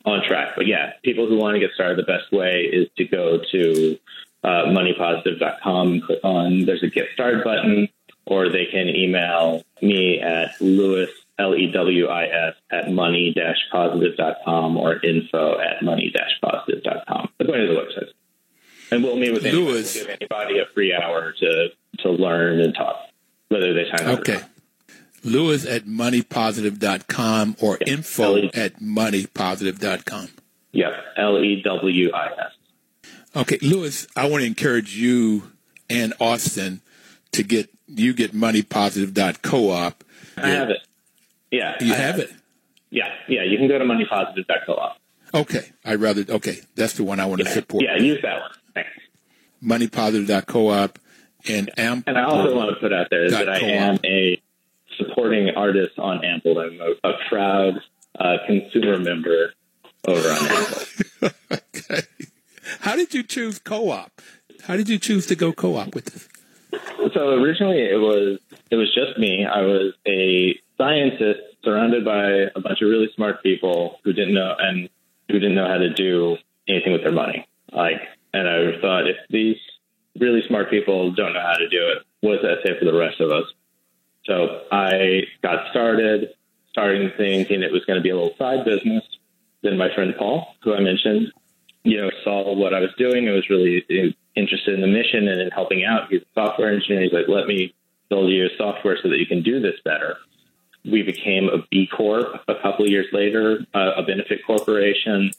[0.04, 0.54] on track.
[0.56, 3.98] But yeah, people who want to get started, the best way is to go to
[4.42, 7.88] uh, moneypositive.com and click on, there's a get started button,
[8.24, 17.28] or they can email me at Lewis L-E-W-I-S at money-positive.com or info at money-positive.com.
[17.38, 18.08] But going to the website.
[18.90, 19.66] And we'll meet with anyone.
[19.66, 21.68] We'll give anybody a free hour to,
[21.98, 22.96] to learn and talk,
[23.48, 24.40] whether they sign up Okay.
[25.24, 27.92] Lewis at moneypositive.com or yeah.
[27.94, 30.28] info L-E- at moneypositive.com.
[30.72, 30.92] Yep.
[31.16, 32.52] L-E-W-I-S.
[33.34, 33.58] Okay.
[33.60, 35.50] Lewis, I want to encourage you
[35.90, 36.80] and Austin
[37.32, 40.04] to get, you get moneypositive.coop.
[40.36, 40.78] I have it.
[41.50, 41.76] Yeah.
[41.80, 42.32] You have, have it?
[42.90, 43.08] Yeah.
[43.28, 43.42] Yeah.
[43.42, 44.78] You can go to moneypositive.coop.
[45.34, 45.72] Okay.
[45.84, 46.58] I'd rather, okay.
[46.74, 47.48] That's the one I want yeah.
[47.48, 47.84] to support.
[47.84, 47.96] Yeah.
[48.02, 48.50] Use that one.
[48.74, 48.90] Thanks.
[49.62, 50.98] Moneypositive.coop
[51.48, 52.04] and Ampled.
[52.08, 54.40] And I also want to put out there that I am a
[54.96, 56.58] supporting artist on Ampled.
[56.58, 57.80] I'm a, a proud
[58.18, 59.52] uh, consumer member
[60.06, 61.34] over on Ampled.
[61.52, 62.00] okay.
[62.80, 64.20] How did you choose co-op?
[64.64, 66.28] How did you choose to go co-op with this?
[67.14, 68.38] So originally it was
[68.70, 69.46] it was just me.
[69.46, 74.54] I was a scientist surrounded by a bunch of really smart people who didn't know
[74.58, 74.88] and
[75.28, 76.36] who didn't know how to do
[76.68, 77.46] anything with their money.
[77.72, 78.00] Like,
[78.32, 79.56] and I thought if these
[80.18, 82.96] really smart people don't know how to do it, what does that say for the
[82.96, 83.44] rest of us?
[84.24, 86.30] So I got started,
[86.70, 89.04] starting thinking it was going to be a little side business.
[89.62, 91.32] Then my friend Paul, who I mentioned,
[91.82, 93.28] you know, saw what I was doing.
[93.28, 93.84] I was really
[94.34, 96.10] interested in the mission and in helping out.
[96.10, 97.02] He's a software engineer.
[97.02, 97.74] He's like, let me
[98.08, 100.16] build you a software so that you can do this better
[100.90, 105.30] we became a B Corp a couple of years later, uh, a benefit corporation,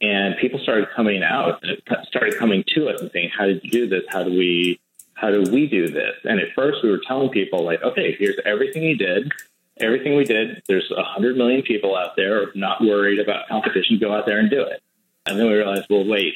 [0.00, 1.62] and people started coming out,
[2.08, 4.04] started coming to us and saying, "How did you do this?
[4.08, 4.80] How do we,
[5.14, 8.38] how do we do this?" And at first, we were telling people like, "Okay, here's
[8.44, 9.32] everything you did."
[9.78, 13.98] Everything we did, there's a hundred million people out there not worried about competition.
[13.98, 14.82] Go out there and do it.
[15.26, 16.34] And then we realized, well, wait,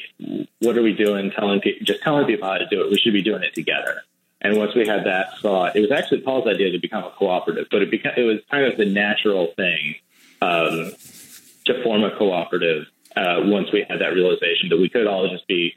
[0.59, 1.31] what are we doing?
[1.31, 2.91] Telling people, just telling people how to do it.
[2.91, 4.03] We should be doing it together.
[4.41, 7.67] And once we had that thought, it was actually Paul's idea to become a cooperative,
[7.69, 9.95] but it became, it was kind of the natural thing
[10.41, 10.91] um,
[11.65, 12.85] to form a cooperative
[13.15, 15.73] uh, once we had that realization that we could all just be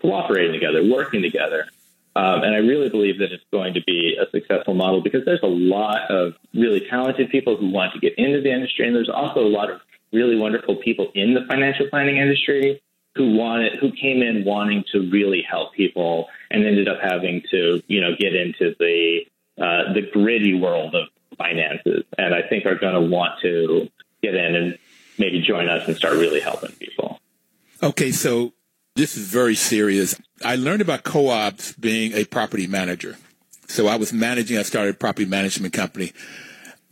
[0.00, 1.66] cooperating together, working together.
[2.14, 5.42] Um, and I really believe that it's going to be a successful model because there's
[5.42, 9.10] a lot of really talented people who want to get into the industry, and there's
[9.10, 12.80] also a lot of really wonderful people in the financial planning industry
[13.16, 17.82] who wanted who came in wanting to really help people and ended up having to
[17.86, 19.20] you know get into the
[19.58, 21.08] uh, the gritty world of
[21.38, 23.88] finances and I think are going to want to
[24.22, 24.78] get in and
[25.18, 27.20] maybe join us and start really helping people.
[27.82, 28.52] Okay, so
[28.94, 30.18] this is very serious.
[30.44, 33.16] I learned about co-ops being a property manager.
[33.68, 36.12] So I was managing, I started a property management company.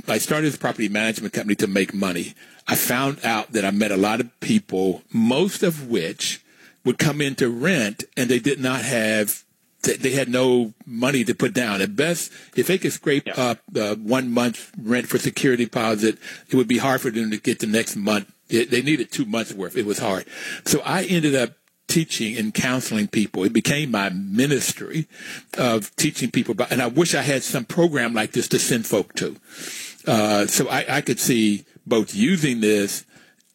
[0.09, 2.35] I started this property management company to make money.
[2.67, 6.43] I found out that I met a lot of people, most of which
[6.85, 9.45] would come in to rent and they did not have
[9.85, 11.83] they had no money to put down.
[11.83, 13.35] At best, if they could scrape yeah.
[13.35, 17.37] up uh, one month's rent for security deposit, it would be hard for them to
[17.37, 18.33] get the next month.
[18.49, 19.77] It, they needed two months worth.
[19.77, 20.25] It was hard.
[20.65, 21.51] So I ended up
[21.87, 23.45] teaching and counseling people.
[23.45, 25.07] It became my ministry
[25.59, 28.87] of teaching people about, and I wish I had some program like this to send
[28.87, 29.37] folk to.
[30.07, 33.05] Uh, so I, I could see both using this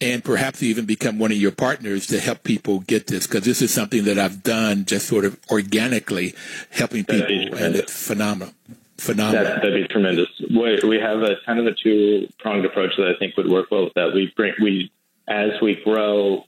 [0.01, 3.61] and perhaps even become one of your partners to help people get this because this
[3.61, 6.36] is something that I've done just sort of organically
[6.69, 8.53] helping people and it's phenomenal.
[8.97, 9.43] Phenomenal.
[9.43, 10.27] That, would be tremendous.
[10.49, 13.71] We, we have a kind of a two pronged approach that I think would work
[13.71, 14.13] well with that.
[14.13, 14.91] We bring, we,
[15.27, 16.45] as we grow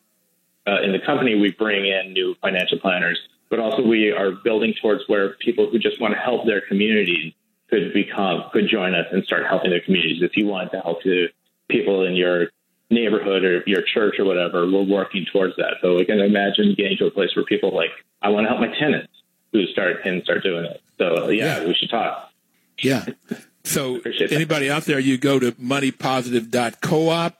[0.67, 3.19] uh, in the company, we bring in new financial planners,
[3.49, 7.33] but also we are building towards where people who just want to help their communities
[7.69, 10.21] could become, could join us and start helping their communities.
[10.21, 11.29] If you want to help to
[11.71, 12.49] people in your
[12.89, 15.75] neighborhood or your church or whatever, we're working towards that.
[15.81, 17.91] So we can imagine getting to a place where people like,
[18.21, 19.11] I want to help my tenants
[19.51, 20.81] who start and start doing it.
[20.97, 21.67] So yeah, yeah.
[21.67, 22.31] we should talk.
[22.79, 23.05] Yeah.
[23.63, 27.33] So anybody out there, you go to moneypositive.coop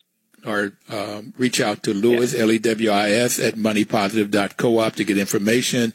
[0.46, 2.42] or um, reach out to Lewis, yeah.
[2.42, 5.94] L-E-W-I-S at moneypositive.coop to get information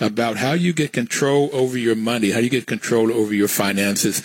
[0.00, 4.22] about how you get control over your money, how you get control over your finances.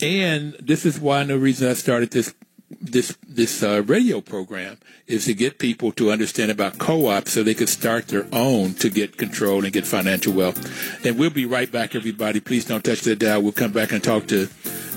[0.00, 2.34] And this is of the reasons I started this
[2.70, 7.54] this this uh, radio program is to get people to understand about co-ops so they
[7.54, 11.04] could start their own to get control and get financial wealth.
[11.04, 12.40] And we'll be right back, everybody.
[12.40, 13.42] Please don't touch the dial.
[13.42, 14.48] We'll come back and talk to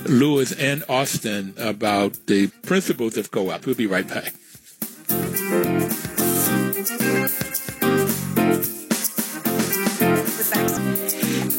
[0.06, 3.66] Lewis and Austin about the principles of co-op.
[3.66, 4.32] We'll be right back.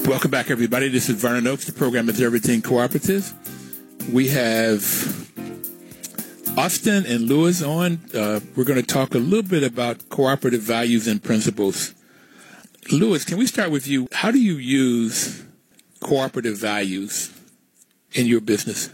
[0.08, 0.90] Welcome back, everybody.
[0.90, 1.66] This is Vernon Oakes.
[1.66, 3.32] The program is Everything Cooperative.
[4.12, 5.29] We have
[6.60, 8.02] Austin and Lewis on.
[8.14, 11.96] Uh, we're going to talk a little bit about cooperative values and principles.
[12.92, 14.10] Lewis, can we start with you?
[14.12, 15.46] How do you use
[16.02, 17.34] cooperative values
[18.12, 18.90] in your business?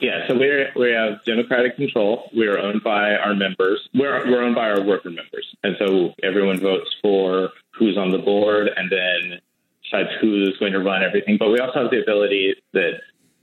[0.00, 2.28] Yeah, so we we have democratic control.
[2.36, 3.88] We are owned by our members.
[3.94, 8.18] We're we're owned by our worker members, and so everyone votes for who's on the
[8.18, 9.40] board, and then
[9.84, 11.36] decides who's going to run everything.
[11.38, 12.94] But we also have the ability that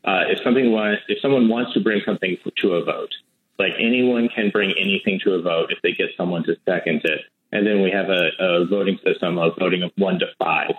[0.03, 3.13] uh, if something wants, if someone wants to bring something to a vote,
[3.59, 7.21] like anyone can bring anything to a vote if they get someone to second it.
[7.51, 10.71] And then we have a, a voting system of voting of one to five.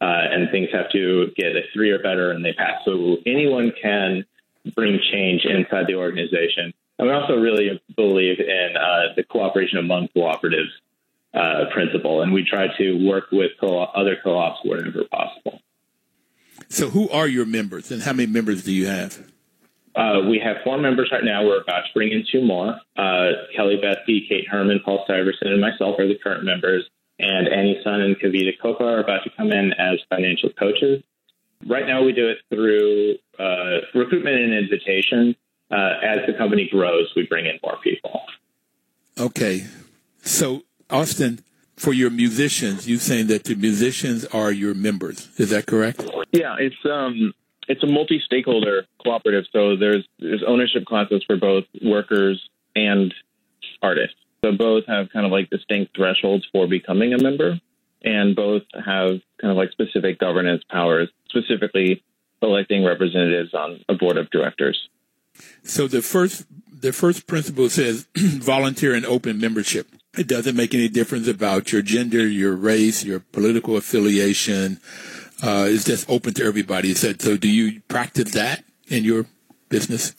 [0.00, 2.82] Uh, and things have to get a three or better and they pass.
[2.84, 4.24] So anyone can
[4.74, 6.74] bring change inside the organization.
[6.98, 10.70] And we also really believe in uh, the cooperation among cooperatives
[11.34, 15.60] uh, principle, and we try to work with co- other co-ops wherever possible.
[16.68, 19.33] So, who are your members, and how many members do you have?
[19.94, 21.44] Uh, we have four members right now.
[21.44, 22.80] We're about to bring in two more.
[22.96, 26.88] Uh, Kelly Bethke, Kate Herman, Paul Stuyvesant, and myself are the current members.
[27.18, 31.02] And Annie Sun and Kavita Kopa are about to come in as financial coaches.
[31.64, 35.36] Right now, we do it through uh, recruitment and invitation.
[35.70, 38.20] Uh, as the company grows, we bring in more people.
[39.18, 39.64] Okay.
[40.22, 41.44] So, Austin,
[41.76, 45.28] for your musicians, you're saying that the musicians are your members.
[45.38, 46.04] Is that correct?
[46.32, 47.32] Yeah, it's um
[47.68, 53.14] it's a multi-stakeholder cooperative, so there's there's ownership classes for both workers and
[53.82, 54.16] artists.
[54.44, 57.60] So both have kind of like distinct thresholds for becoming a member,
[58.02, 62.02] and both have kind of like specific governance powers, specifically
[62.42, 64.88] electing representatives on a board of directors.
[65.62, 69.88] So the first the first principle says volunteer and open membership.
[70.16, 74.80] It doesn't make any difference about your gender, your race, your political affiliation.
[75.44, 76.94] Uh, it's just open to everybody.
[76.94, 79.26] Said, so do you practice that in your
[79.68, 80.14] business?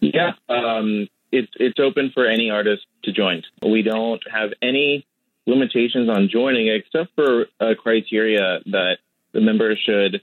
[0.00, 3.42] Yeah, um, it's it's open for any artist to join.
[3.62, 5.06] We don't have any
[5.46, 8.96] limitations on joining except for a criteria that
[9.32, 10.22] the member should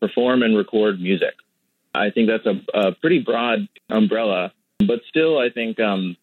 [0.00, 1.34] perform and record music.
[1.94, 6.16] I think that's a, a pretty broad umbrella, but still, I think um,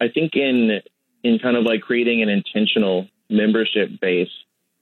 [0.00, 0.80] I think in
[1.22, 4.34] in kind of like creating an intentional membership base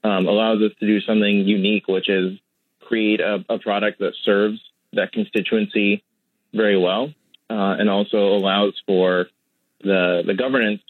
[0.03, 2.37] um, allows us to do something unique, which is
[2.81, 4.59] create a, a product that serves
[4.93, 6.03] that constituency
[6.53, 7.13] very well,
[7.49, 9.27] uh, and also allows for
[9.81, 10.81] the the governance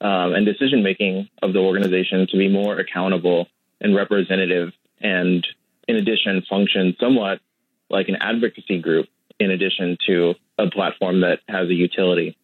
[0.00, 3.48] um, and decision making of the organization to be more accountable
[3.80, 5.46] and representative, and
[5.88, 7.40] in addition, function somewhat
[7.88, 9.08] like an advocacy group
[9.38, 12.36] in addition to a platform that has a utility.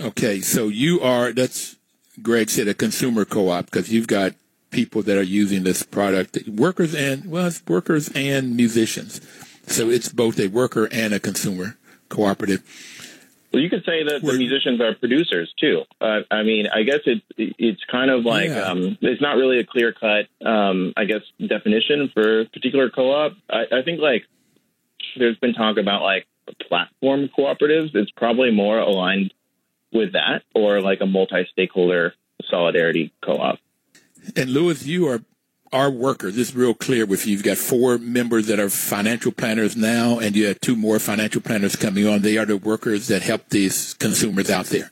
[0.00, 1.76] Okay, so you are that's
[2.22, 4.34] Greg said a consumer co-op because you've got
[4.70, 9.20] people that are using this product, workers and well, it's workers and musicians.
[9.66, 11.76] So it's both a worker and a consumer
[12.08, 12.62] cooperative.
[13.52, 15.82] Well, you could say that the musicians are producers too.
[16.00, 18.62] Uh, I mean, I guess it's it's kind of like yeah.
[18.62, 23.32] um, it's not really a clear cut, um, I guess, definition for a particular co-op.
[23.50, 24.24] I, I think like
[25.16, 26.26] there's been talk about like
[26.68, 27.94] platform cooperatives.
[27.94, 29.34] It's probably more aligned
[29.92, 32.14] with that, or like a multi-stakeholder
[32.48, 33.58] solidarity co-op.
[34.36, 35.20] And Lewis, you are
[35.72, 36.34] our workers.
[36.34, 37.32] This is real clear with you.
[37.32, 41.40] You've got four members that are financial planners now, and you have two more financial
[41.40, 42.22] planners coming on.
[42.22, 44.90] They are the workers that help these consumers out there.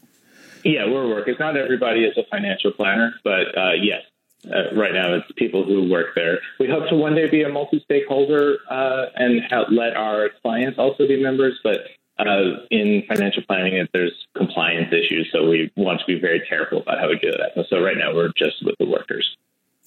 [0.64, 1.36] Yeah, we're workers.
[1.38, 4.02] Not everybody is a financial planner, but uh, yes,
[4.46, 6.40] uh, right now it's people who work there.
[6.60, 11.20] We hope to one day be a multi-stakeholder uh, and let our clients also be
[11.20, 11.78] members, but
[12.18, 16.98] uh, in financial planning, there's compliance issues, so we want to be very careful about
[16.98, 17.66] how we do that.
[17.68, 19.36] So right now, we're just with the workers.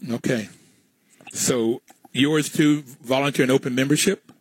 [0.09, 0.49] Okay.
[1.31, 1.81] So
[2.13, 4.31] yours too, volunteer and open membership?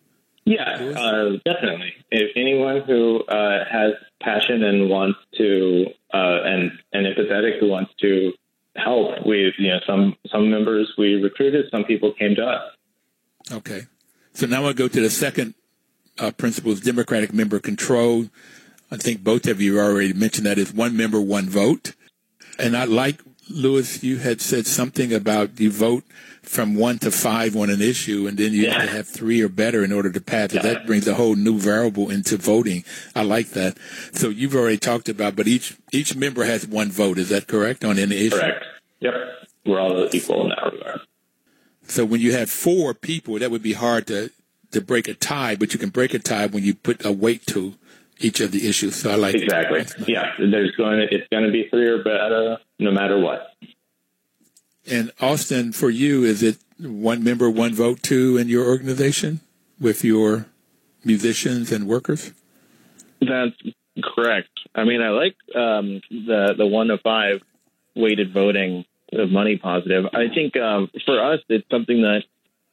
[0.45, 1.95] Yeah, uh, definitely.
[2.11, 7.93] If anyone who uh, has passion and wants to, uh, and and empathetic who wants
[8.01, 8.32] to
[8.74, 12.72] help, we you know some some members we recruited, some people came to us.
[13.53, 13.82] Okay,
[14.32, 15.55] so now I'll go to the second
[16.21, 18.27] uh, principle: is democratic member control.
[18.91, 21.95] I think both of you already mentioned that is one member, one vote.
[22.59, 26.05] And I like Lewis, you had said something about you vote
[26.43, 28.75] from one to five on an issue, and then you yeah.
[28.75, 30.62] have to have three or better in order to pass it.
[30.62, 32.85] That brings a whole new variable into voting.
[33.14, 33.77] I like that.
[34.12, 37.18] So you've already talked about, but each each member has one vote.
[37.18, 38.39] Is that correct on any issue?
[38.39, 38.64] Correct.
[39.01, 39.14] Yep.
[39.66, 41.01] We're all equal in that regard.
[41.85, 44.31] So when you have four people, that would be hard to
[44.71, 47.47] to break a tie, but you can break a tie when you put a weight
[47.47, 47.75] to
[48.21, 48.97] each of the issues.
[48.97, 49.87] So I like exactly.
[50.07, 53.55] Yeah, there's going to it's going to be three or better no matter what.
[54.87, 59.41] And Austin, for you, is it one member, one vote too in your organization
[59.81, 60.47] with your
[61.05, 62.33] musicians and workers?
[63.21, 63.57] That's
[64.03, 64.49] correct.
[64.75, 67.41] I mean, I like um, the the one to five
[67.95, 70.07] weighted voting of money positive.
[70.12, 72.23] I think um, for us, it's something that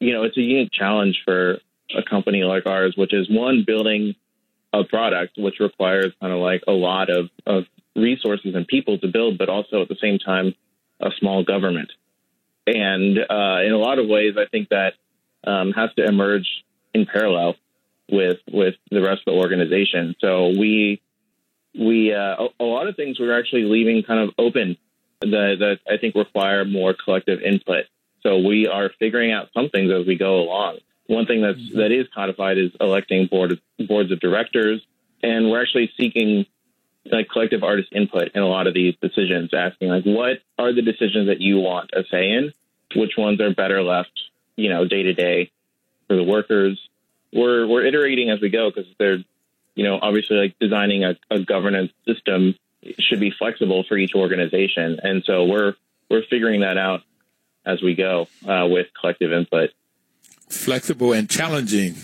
[0.00, 1.58] you know it's a unique challenge for
[1.96, 4.14] a company like ours, which is one building
[4.72, 7.64] a product which requires kind of like a lot of, of
[7.96, 10.54] resources and people to build, but also at the same time,
[11.00, 11.90] a small government.
[12.66, 14.94] And uh, in a lot of ways, I think that
[15.46, 16.46] um, has to emerge
[16.92, 17.54] in parallel
[18.10, 20.14] with with the rest of the organization.
[20.20, 21.00] So we
[21.78, 24.76] we uh, a, a lot of things we're actually leaving kind of open
[25.20, 27.84] that, that I think require more collective input.
[28.22, 30.78] So we are figuring out some things as we go along.
[31.08, 31.78] One thing that's mm-hmm.
[31.78, 34.82] that is codified is electing board boards of directors,
[35.22, 36.46] and we're actually seeking
[37.10, 40.82] like collective artist input in a lot of these decisions, asking like what are the
[40.82, 42.52] decisions that you want a say in,
[42.94, 44.12] which ones are better left,
[44.56, 45.50] you know, day to day
[46.08, 46.78] for the workers.
[47.32, 49.24] We're we're iterating as we go because they're,
[49.74, 52.54] you know, obviously like designing a, a governance system
[52.98, 55.74] should be flexible for each organization, and so we're
[56.10, 57.00] we're figuring that out
[57.64, 59.70] as we go uh, with collective input
[60.50, 61.96] flexible and challenging.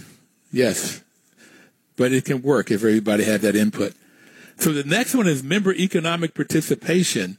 [0.53, 1.03] Yes.
[1.97, 3.95] But it can work if everybody had that input.
[4.57, 7.39] So the next one is member economic participation.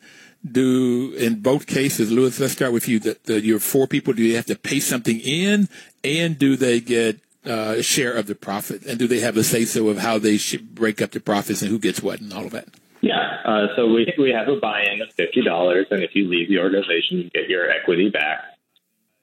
[0.49, 2.99] Do in both cases, Lewis, let's start with you.
[2.99, 5.69] The, the, your four people, do they have to pay something in
[6.03, 8.83] and do they get uh, a share of the profit?
[8.85, 11.61] And do they have a say so of how they should break up the profits
[11.61, 12.67] and who gets what and all of that?
[13.01, 16.57] Yeah, uh, so we, we have a buy-in of $50, and if you leave the
[16.57, 18.54] organization, you get your equity back.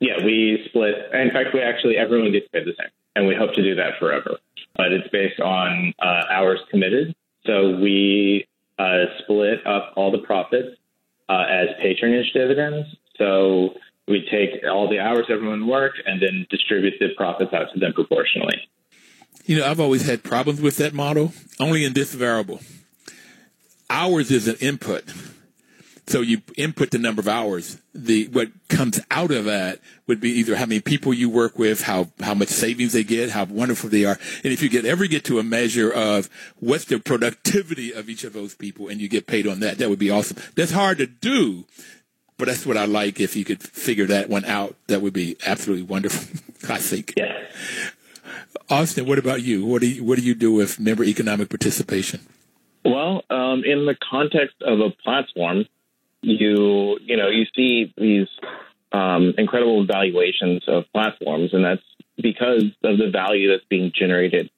[0.02, 0.96] Yeah, we split.
[1.14, 4.00] In fact, we actually everyone gets paid the same, and we hope to do that
[4.00, 4.36] forever.
[4.76, 7.14] But it's based on uh, hours committed
[7.46, 8.48] So we
[8.80, 10.76] uh, split up all the profits
[11.28, 12.88] uh, as patronage dividends.
[13.16, 13.74] So
[14.08, 17.92] we take all the hours everyone worked and then distribute the profits out to them
[17.92, 18.68] proportionally.
[19.44, 22.60] You know, I've always had problems with that model, only in this variable.
[23.88, 25.04] Hours is an input.
[26.08, 27.80] So you input the number of hours.
[27.94, 31.82] The what comes out of that would be either how many people you work with,
[31.82, 35.06] how how much savings they get, how wonderful they are, and if you get ever
[35.06, 36.28] get to a measure of
[36.58, 39.88] what's the productivity of each of those people, and you get paid on that, that
[39.88, 40.38] would be awesome.
[40.56, 41.66] That's hard to do,
[42.36, 43.20] but that's what I like.
[43.20, 46.40] If you could figure that one out, that would be absolutely wonderful.
[46.68, 47.14] I think.
[47.16, 47.46] Yeah.
[48.68, 49.64] Austin, what about you?
[49.64, 52.20] What do you, what do you do with member economic participation?
[52.84, 55.66] Well, um, in the context of a platform,
[56.22, 58.28] you you know you see these
[58.92, 61.82] um, incredible valuations of platforms, and that's
[62.16, 64.50] because of the value that's being generated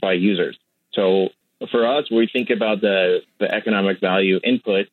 [0.00, 0.58] by users.
[0.92, 1.28] So
[1.70, 4.86] for us, we think about the the economic value input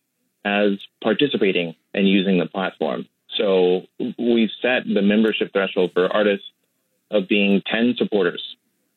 [0.44, 3.08] as participating and using the platform.
[3.38, 6.46] So we've set the membership threshold for artists
[7.12, 8.44] of being 10 supporters.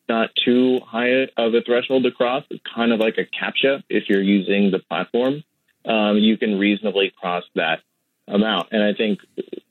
[0.08, 2.44] Not too high of a threshold to cross.
[2.50, 5.42] It's kind of like a CAPTCHA if you're using the platform
[5.84, 7.80] um, you can reasonably cross that
[8.26, 8.68] amount.
[8.72, 9.20] And I think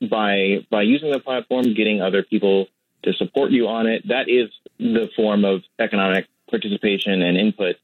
[0.00, 2.66] by by using the platform, getting other people
[3.04, 7.76] to support you on it, that is the form of economic participation and input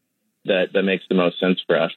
[0.44, 1.92] that that makes the most sense for us.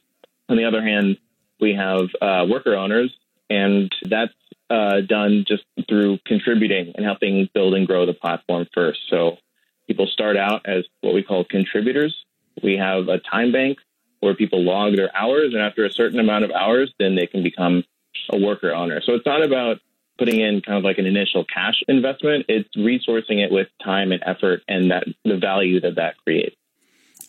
[0.48, 1.18] On the other hand,
[1.60, 3.14] we have uh, worker owners,
[3.50, 4.32] and that's
[4.70, 9.00] uh, done just through contributing and helping build and grow the platform first.
[9.10, 9.38] So
[9.86, 12.14] people start out as what we call contributors.
[12.62, 13.78] We have a time bank
[14.20, 17.42] where people log their hours, and after a certain amount of hours, then they can
[17.42, 17.84] become
[18.30, 19.00] a worker owner.
[19.04, 19.78] So it's not about
[20.18, 22.46] putting in kind of like an initial cash investment.
[22.48, 26.56] It's resourcing it with time and effort, and that the value that that creates.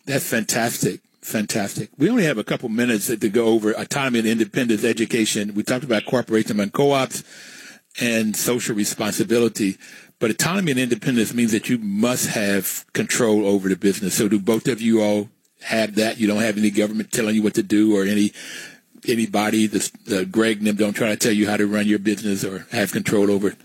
[0.06, 1.02] That's fantastic.
[1.22, 1.90] Fantastic.
[1.98, 5.54] We only have a couple minutes to go over autonomy and independence education.
[5.54, 7.24] We talked about cooperation and co-ops
[8.00, 9.78] and social responsibility.
[10.20, 14.16] But autonomy and independence means that you must have control over the business.
[14.16, 15.30] So do both of you all
[15.62, 16.20] have that.
[16.20, 18.32] You don't have any government telling you what to do or any
[19.08, 19.68] anybody.
[19.68, 22.68] The, the Greg them don't try to tell you how to run your business or
[22.72, 23.58] have control over it.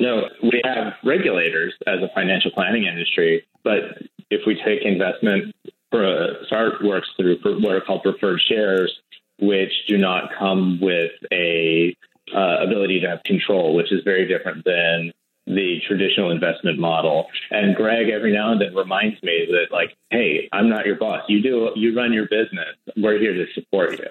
[0.00, 4.00] No, we have regulators as a financial planning industry, but
[4.30, 5.54] if we take investment,
[5.90, 8.96] for, Start works through what are called preferred shares,
[9.40, 11.96] which do not come with a
[12.34, 15.12] uh, ability to have control, which is very different than
[15.48, 17.26] the traditional investment model.
[17.50, 21.22] And Greg every now and then reminds me that like, hey, I'm not your boss.
[21.28, 22.76] You do you run your business.
[22.96, 24.06] We're here to support you.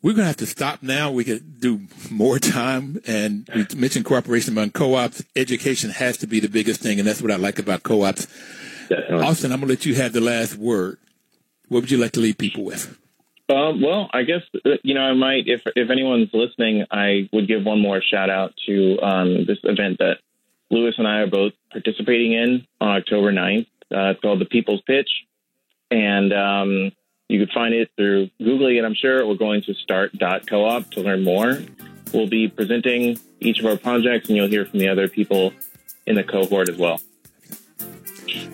[0.00, 1.10] We're going to have to stop now.
[1.10, 3.00] We could do more time.
[3.06, 5.24] And we mentioned cooperation among co-ops.
[5.34, 7.00] Education has to be the biggest thing.
[7.00, 8.28] And that's what I like about co-ops.
[8.88, 9.26] Definitely.
[9.26, 10.98] Austin, I'm going to let you have the last word.
[11.66, 12.96] What would you like to leave people with?
[13.50, 17.48] Um, well, I guess uh, you know I might, if if anyone's listening, I would
[17.48, 20.18] give one more shout out to um, this event that
[20.70, 23.66] Lewis and I are both participating in on October 9th.
[23.90, 25.08] Uh, it's called the People's Pitch,
[25.90, 26.92] and um,
[27.28, 28.84] you can find it through googling it.
[28.84, 31.58] I'm sure we're going to start.coop to learn more.
[32.12, 35.52] We'll be presenting each of our projects, and you'll hear from the other people
[36.06, 37.00] in the cohort as well.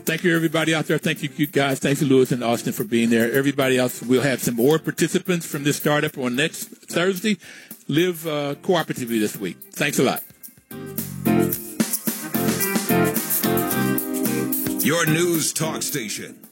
[0.04, 0.98] Thank you, everybody out there.
[0.98, 1.78] Thank you, guys.
[1.80, 3.32] Thank you, Lewis and Austin, for being there.
[3.32, 7.38] Everybody else, we'll have some more participants from this startup on next Thursday.
[7.88, 9.56] Live uh, cooperatively this week.
[9.72, 10.22] Thanks a lot.
[14.84, 16.43] Your news talk station.